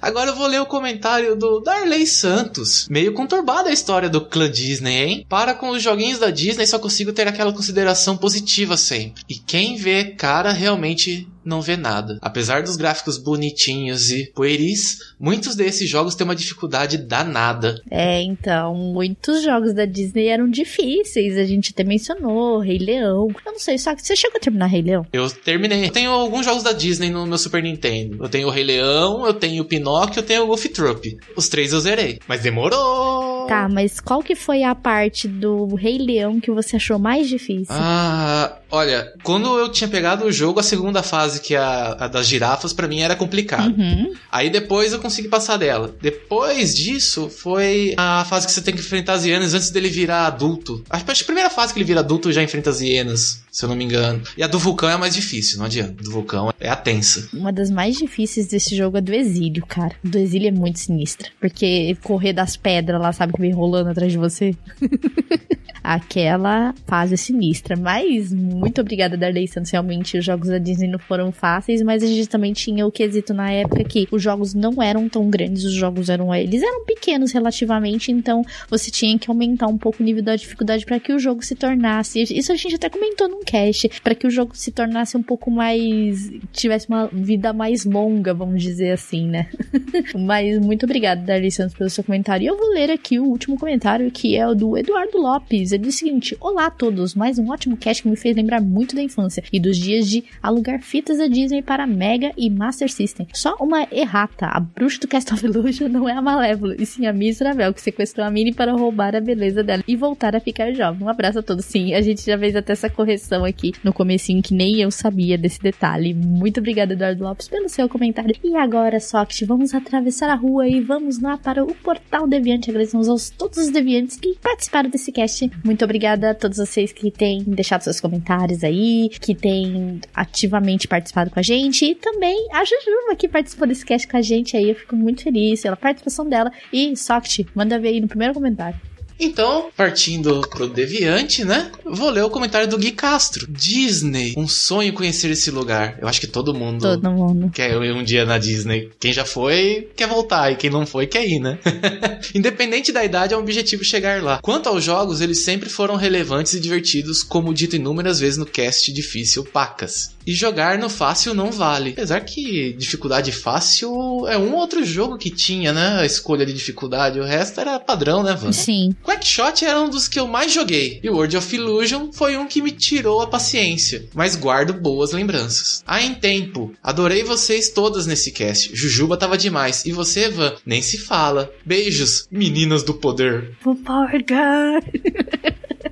[0.00, 2.86] Agora eu vou ler o comentário do Darley Santos.
[2.88, 5.26] Meio conturbada a história do clã Disney, hein?
[5.28, 9.22] Para com os joguinhos da Disney, só consigo ter aquela consideração positiva sempre.
[9.28, 12.18] E quem vê cara realmente não vê nada.
[12.20, 17.80] Apesar dos gráficos bonitinhos e pueris, muitos desses jogos têm uma dificuldade danada.
[17.90, 21.36] É, então, muitos jogos da Disney eram difíceis.
[21.36, 23.28] A gente até mencionou Rei Leão.
[23.44, 25.06] Eu não sei, só que você chegou a terminar Rei Leão?
[25.12, 25.86] Eu terminei.
[25.86, 28.22] Eu tenho alguns jogos da Disney no meu Super Nintendo.
[28.22, 31.18] Eu tenho o Rei Leão, eu tenho o Pinóquio, eu tenho o Goofy Troop.
[31.36, 32.18] Os três eu zerei.
[32.26, 33.46] Mas demorou!
[33.46, 37.66] Tá, mas qual que foi a parte do Rei Leão que você achou mais difícil?
[37.70, 42.08] Ah, olha, quando eu tinha pegado o jogo, a segunda fase, que é a, a
[42.08, 43.74] das girafas, para mim era complicado.
[43.76, 44.12] Uhum.
[44.30, 45.94] Aí depois eu consegui passar dela.
[46.00, 50.26] Depois disso, foi a fase que você tem que enfrentar as hienas antes dele virar
[50.26, 50.84] adulto.
[50.88, 53.68] Acho que a primeira fase que ele vira adulto já enfrenta as hienas, se eu
[53.68, 54.22] não me engano.
[54.36, 56.02] E a do vulcão é a mais difícil, não adianta.
[56.02, 57.28] Do vulcão é a tensa.
[57.32, 59.94] Uma das mais difíceis desse jogo é do exílio, cara.
[60.02, 61.28] Do exílio é muito sinistra.
[61.40, 64.54] Porque correr das pedras lá, sabe, que vem rolando atrás de você.
[65.82, 67.76] Aquela fase sinistra.
[67.76, 69.70] Mas muito obrigada, Darley Santos.
[69.70, 73.32] Realmente, os jogos da Disney não foram fáceis, mas a gente também tinha o quesito
[73.32, 76.34] na época que os jogos não eram tão grandes, os jogos eram.
[76.34, 80.84] Eles eram pequenos relativamente, então você tinha que aumentar um pouco o nível da dificuldade
[80.84, 82.22] para que o jogo se tornasse.
[82.22, 85.50] Isso a gente até comentou num cast, para que o jogo se tornasse um pouco
[85.50, 86.30] mais.
[86.52, 89.48] tivesse uma vida mais longa, vamos dizer assim, né?
[90.14, 92.44] mas muito obrigada, Darley Santos, pelo seu comentário.
[92.44, 95.72] E eu vou ler aqui o último comentário, que é o do Eduardo Lopes.
[95.72, 98.49] Ele diz o seguinte: Olá a todos, mais um ótimo cast que me fez lembrar
[98.58, 102.90] muito da infância e dos dias de alugar fitas da Disney para Mega e Master
[102.90, 103.26] System.
[103.34, 107.06] Só uma errata: a bruxa do Cast of Illusion não é a Malévola, e sim
[107.06, 110.72] a Miserabel, que sequestrou a Minnie para roubar a beleza dela e voltar a ficar
[110.72, 111.04] jovem.
[111.04, 111.64] Um abraço a todos.
[111.64, 115.36] Sim, a gente já fez até essa correção aqui no comecinho, que nem eu sabia
[115.36, 116.14] desse detalhe.
[116.14, 118.34] Muito obrigada, Eduardo Lopes, pelo seu comentário.
[118.42, 122.70] E agora, Socket, vamos atravessar a rua e vamos lá para o Portal Deviante.
[122.70, 125.50] Agradecemos aos todos os deviantes que participaram desse cast.
[125.64, 131.30] Muito obrigada a todos vocês que têm deixado seus comentários aí, que têm ativamente participado
[131.30, 131.84] com a gente.
[131.84, 134.70] E também a Jujuba que participou desse cast com a gente aí.
[134.70, 136.50] Eu fico muito feliz pela participação dela.
[136.72, 138.89] E Socket, manda ver aí no primeiro comentário.
[139.20, 141.70] Então, partindo pro Deviante, né?
[141.84, 143.46] Vou ler o comentário do Gui Castro.
[143.48, 145.98] Disney, um sonho conhecer esse lugar.
[146.00, 147.50] Eu acho que todo mundo Todo mundo.
[147.50, 148.90] quer ir um dia na Disney.
[148.98, 150.50] Quem já foi, quer voltar.
[150.50, 151.58] E quem não foi, quer ir, né?
[152.34, 154.38] Independente da idade, é um objetivo chegar lá.
[154.40, 158.90] Quanto aos jogos, eles sempre foram relevantes e divertidos, como dito inúmeras vezes no cast
[158.92, 160.14] difícil Pacas.
[160.26, 161.90] E jogar no fácil não vale.
[161.90, 166.00] Apesar que dificuldade fácil é um outro jogo que tinha, né?
[166.00, 167.20] A escolha de dificuldade.
[167.20, 168.52] O resto era padrão, né, Van?
[168.52, 168.94] Sim.
[169.04, 172.62] Quackshot era um dos que eu mais joguei, e World of Illusion foi um que
[172.62, 175.82] me tirou a paciência, mas guardo boas lembranças.
[175.86, 178.74] Ah, em tempo, adorei vocês todas nesse cast.
[178.74, 181.50] Jujuba tava demais, e você, Van, nem se fala.
[181.64, 183.56] Beijos, meninas do poder.
[183.64, 184.80] O Power Girl.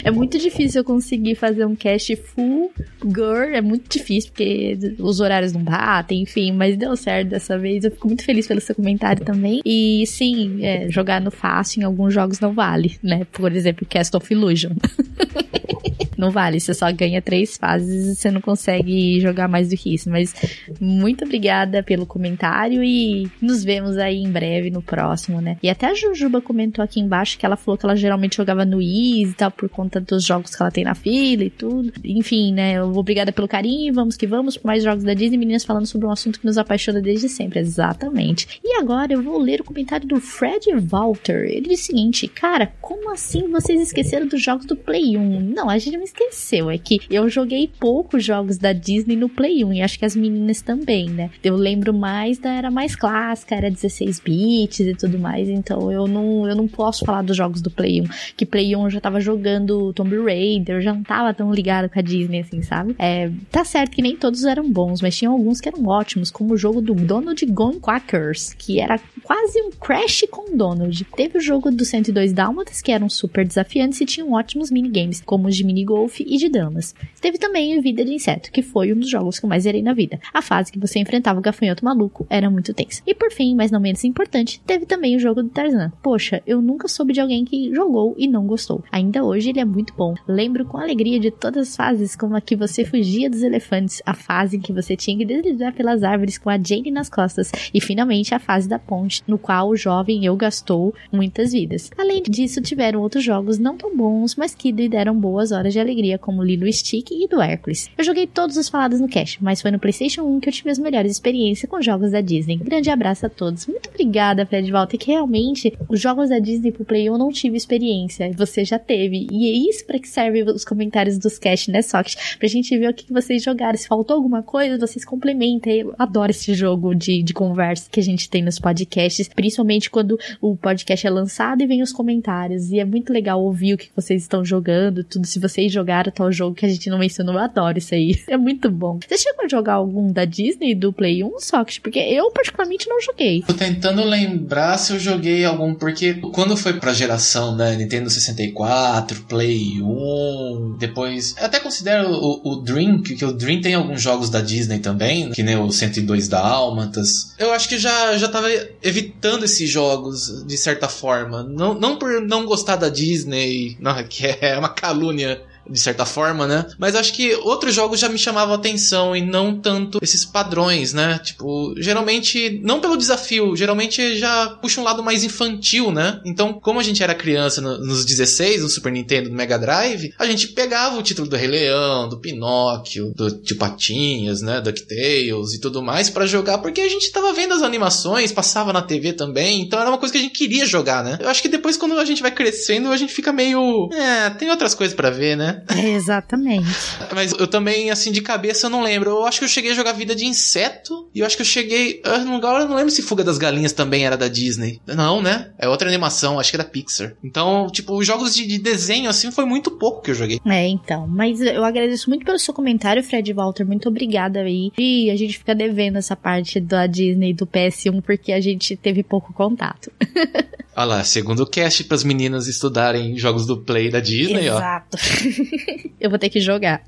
[0.09, 2.73] É muito difícil eu conseguir fazer um cast full
[3.05, 7.85] girl, é muito difícil, porque os horários não batem, enfim, mas deu certo dessa vez.
[7.85, 9.61] Eu fico muito feliz pelo seu comentário também.
[9.67, 13.27] E sim, é, jogar no fácil em alguns jogos não vale, né?
[13.31, 14.73] Por exemplo, Cast of Illusion.
[16.19, 19.95] não vale, você só ganha três fases e você não consegue jogar mais do que
[19.95, 20.11] isso.
[20.11, 20.35] Mas
[20.81, 25.57] muito obrigada pelo comentário e nos vemos aí em breve no próximo, né?
[25.62, 28.83] E até a Jujuba comentou aqui embaixo que ela falou que ela geralmente jogava no
[28.83, 31.93] Easy e tal, por conta dos jogos que ela tem na fila e tudo.
[32.05, 32.83] Enfim, né?
[32.83, 36.11] Obrigada pelo carinho, vamos que vamos por mais jogos da Disney, meninas falando sobre um
[36.11, 37.61] assunto que nos apaixona desde sempre.
[37.61, 38.61] Exatamente.
[38.64, 41.45] E agora eu vou ler o comentário do Fred Walter.
[41.45, 45.41] Ele diz o seguinte: Cara, como assim vocês esqueceram dos jogos do Play 1?
[45.41, 46.71] Não, a gente não esqueceu.
[46.71, 50.17] É que eu joguei poucos jogos da Disney no Play 1 e acho que as
[50.17, 51.31] meninas também, né?
[51.43, 56.07] Eu lembro mais da era mais clássica, era 16 bits e tudo mais, então eu
[56.07, 58.05] não, eu não posso falar dos jogos do Play 1.
[58.37, 61.89] Que Play 1 eu já tava jogando Tomb Raider, eu já não tava tão ligado
[61.89, 62.95] com a Disney assim, sabe?
[62.99, 66.55] É, tá certo que nem todos eram bons, mas tinha alguns que eram ótimos, como
[66.55, 71.05] o jogo do Donald Gone Quackers, que era quase um Crash com Donald.
[71.17, 75.49] Teve o jogo do 102 Dálmatas, que eram super desafiantes e tinham ótimos minigames, como
[75.49, 76.95] os de mini golfe e de damas.
[77.21, 79.93] Teve também Vida de Inseto, que foi um dos jogos que eu mais zerei na
[79.93, 80.21] vida.
[80.33, 83.03] A fase que você enfrentava o gafanhoto maluco era muito tensa.
[83.07, 85.93] E por fim, mas não menos importante, teve também o jogo do Tarzan.
[86.03, 88.83] Poxa, eu nunca soube de alguém que jogou e não gostou.
[88.93, 90.15] Ainda hoje ele é muito bom.
[90.27, 94.15] Lembro com alegria de todas as fases, como a que você fugia dos elefantes, a
[94.15, 97.81] fase em que você tinha que deslizar pelas árvores com a Jane nas costas, e
[97.81, 101.91] finalmente a fase da ponte, no qual o jovem eu gastou muitas vidas.
[101.99, 105.81] Além disso, tiveram outros jogos não tão bons, mas que lhe deram boas horas de
[106.18, 107.91] como Lilo Stick e do Hércules.
[107.97, 110.70] Eu joguei todos os falados no cast, mas foi no PlayStation 1 que eu tive
[110.70, 112.57] as melhores experiências com jogos da Disney.
[112.57, 113.66] Grande abraço a todos.
[113.66, 117.57] Muito obrigada, Fred Walter, que realmente os jogos da Disney pro Play eu não tive
[117.57, 119.26] experiência, você já teve.
[119.30, 122.36] E é isso para que serve os comentários dos cast, né, Socket?
[122.39, 123.76] Pra gente ver o que vocês jogaram.
[123.78, 125.80] Se faltou alguma coisa, vocês complementem.
[125.80, 130.18] Eu adoro esse jogo de, de conversa que a gente tem nos podcasts, principalmente quando
[130.41, 132.70] o podcast é lançado e vem os comentários.
[132.70, 135.26] E é muito legal ouvir o que vocês estão jogando, tudo.
[135.26, 138.18] Se vocês jogaram tal jogo que a gente não mencionou, eu adoro isso aí.
[138.29, 138.99] É muito bom.
[139.09, 141.81] Você chegou a jogar algum da Disney do Play 1, Socket?
[141.81, 143.43] Porque eu, particularmente, não joguei.
[143.43, 149.22] Tô tentando lembrar se eu joguei algum, porque quando foi pra geração, né, Nintendo 64,
[149.22, 151.35] Play 1, depois.
[151.39, 155.31] Eu até considero o, o Dream, que, o Dream tem alguns jogos da Disney também,
[155.31, 157.35] que nem o 102 Dálmatas.
[157.39, 158.49] Eu acho que já, já tava
[158.83, 161.43] evitando esses jogos, de certa forma.
[161.43, 166.47] Não, não por não gostar da Disney, não, que é uma calúnia de certa forma,
[166.47, 166.66] né?
[166.79, 171.19] Mas acho que outros jogos já me chamavam atenção e não tanto esses padrões, né?
[171.23, 176.21] Tipo, geralmente, não pelo desafio, geralmente já puxa um lado mais infantil, né?
[176.25, 180.12] Então, como a gente era criança no, nos 16, no Super Nintendo, no Mega Drive,
[180.19, 184.61] a gente pegava o título do Rei Leão, do Pinóquio, do de Patinhas, né?
[184.61, 188.83] DuckTales e tudo mais para jogar, porque a gente tava vendo as animações, passava na
[188.83, 191.19] TV também, então era uma coisa que a gente queria jogar, né?
[191.21, 193.89] Eu acho que depois, quando a gente vai crescendo, a gente fica meio.
[193.93, 195.58] É, tem outras coisas para ver, né?
[195.69, 196.69] É, exatamente.
[197.15, 199.11] Mas eu também, assim, de cabeça eu não lembro.
[199.11, 201.09] Eu acho que eu cheguei a jogar Vida de Inseto.
[201.15, 202.01] E eu acho que eu cheguei.
[202.05, 204.81] Agora eu não lembro se Fuga das Galinhas também era da Disney.
[204.87, 205.51] Não, né?
[205.59, 207.15] É outra animação, acho que era Pixar.
[207.23, 210.41] Então, tipo, os jogos de, de desenho, assim, foi muito pouco que eu joguei.
[210.47, 211.07] É, então.
[211.07, 213.67] Mas eu agradeço muito pelo seu comentário, Fred Walter.
[213.67, 214.73] Muito obrigada aí.
[214.79, 219.03] E a gente fica devendo essa parte da Disney do PS1 porque a gente teve
[219.03, 219.91] pouco contato.
[220.79, 224.97] Olha lá, segundo cast para as meninas estudarem jogos do Play da Disney, Exato.
[224.97, 225.89] ó.
[226.01, 226.85] eu vou ter que jogar.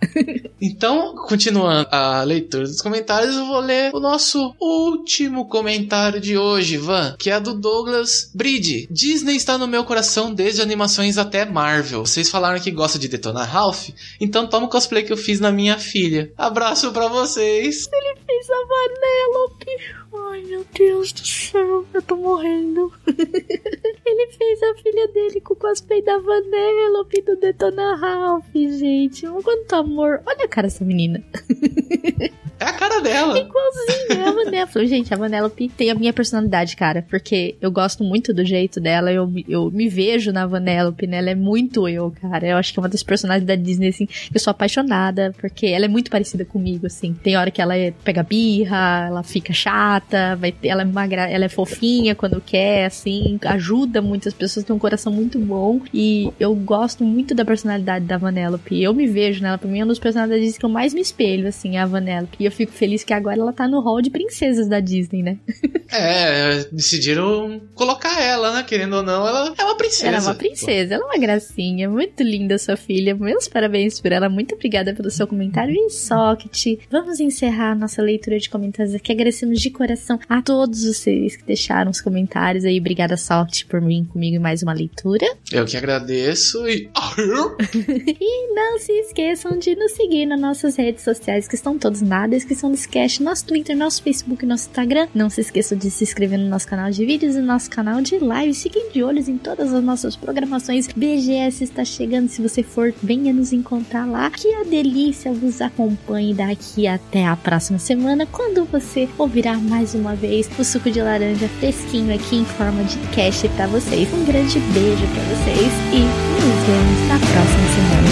[0.62, 6.76] então, continuando a leitura dos comentários, eu vou ler o nosso último comentário de hoje,
[6.76, 8.86] Van, que é do Douglas Bride.
[8.88, 12.07] Disney está no meu coração desde animações até Marvel.
[12.07, 13.88] Vocês falaram que gosta de detonar Ralph?
[14.20, 16.32] Então toma o cosplay que eu fiz na minha filha.
[16.38, 17.88] Abraço para vocês.
[17.93, 19.99] Ele fez a Vanellope.
[20.13, 22.93] Ai, meu Deus do céu, eu tô morrendo.
[23.07, 29.25] Ele fez a filha dele com o cosplay da Vanellope do Detona Ralph, gente.
[29.45, 30.21] Quanto amor.
[30.27, 31.23] Olha a cara dessa menina.
[32.61, 33.39] É a cara dela.
[33.39, 34.87] Igualzinho, a Vanellope.
[34.87, 37.03] Gente, a Vanellope tem a minha personalidade, cara.
[37.09, 39.11] Porque eu gosto muito do jeito dela.
[39.11, 41.17] Eu, eu me vejo na Vanellope, né?
[41.17, 42.47] Ela é muito eu, cara.
[42.47, 45.35] Eu acho que é uma das personagens da Disney, assim, que eu sou apaixonada.
[45.41, 47.15] Porque ela é muito parecida comigo, assim.
[47.15, 51.31] Tem hora que ela é, pega birra, ela fica chata, vai ter, ela, é magra,
[51.31, 53.39] ela é fofinha quando quer, assim.
[53.43, 55.81] Ajuda muitas pessoas, tem um coração muito bom.
[55.95, 58.83] E eu gosto muito da personalidade da Vanellope.
[58.83, 59.57] Eu me vejo nela.
[59.57, 62.37] Pra mim, é uma das personalidades que eu mais me espelho, assim, é a Vanellope.
[62.39, 65.38] E eu fico feliz que agora ela tá no hall de princesas da Disney, né?
[65.90, 68.64] é, decidiram colocar ela, né?
[68.64, 70.09] Querendo ou não, ela é uma princesa.
[70.09, 71.88] Ela é uma princesa, ela é uma gracinha.
[71.88, 73.14] Muito linda sua filha.
[73.14, 74.28] Meus parabéns por ela.
[74.28, 75.74] Muito obrigada pelo seu comentário.
[75.74, 79.12] E Socket, vamos encerrar a nossa leitura de comentários aqui.
[79.12, 82.80] Agradecemos de coração a todos vocês que deixaram os comentários aí.
[82.80, 85.26] Obrigada, Socket, por vir comigo em mais uma leitura.
[85.53, 86.90] Eu que agradeço e.
[88.20, 92.26] e não se esqueçam de nos seguir nas nossas redes sociais, que estão todos na
[92.26, 95.09] descrição desse cast, nosso Twitter, nosso Facebook, nosso Instagram.
[95.14, 98.01] Não se esqueçam de se inscrever no nosso canal de vídeos e no nosso canal
[98.01, 98.55] de live.
[98.55, 100.88] Fiquem de olhos em todas as nossas programações.
[100.88, 102.28] BGS está chegando.
[102.28, 104.30] Se você for, venha nos encontrar lá.
[104.30, 110.14] Que a delícia vos acompanhe daqui até a próxima semana, quando você ouvirá mais uma
[110.14, 114.12] vez o suco de laranja fresquinho aqui em forma de cast para vocês.
[114.12, 118.10] Um grande beijo para vocês e nos vemos na próxima semana.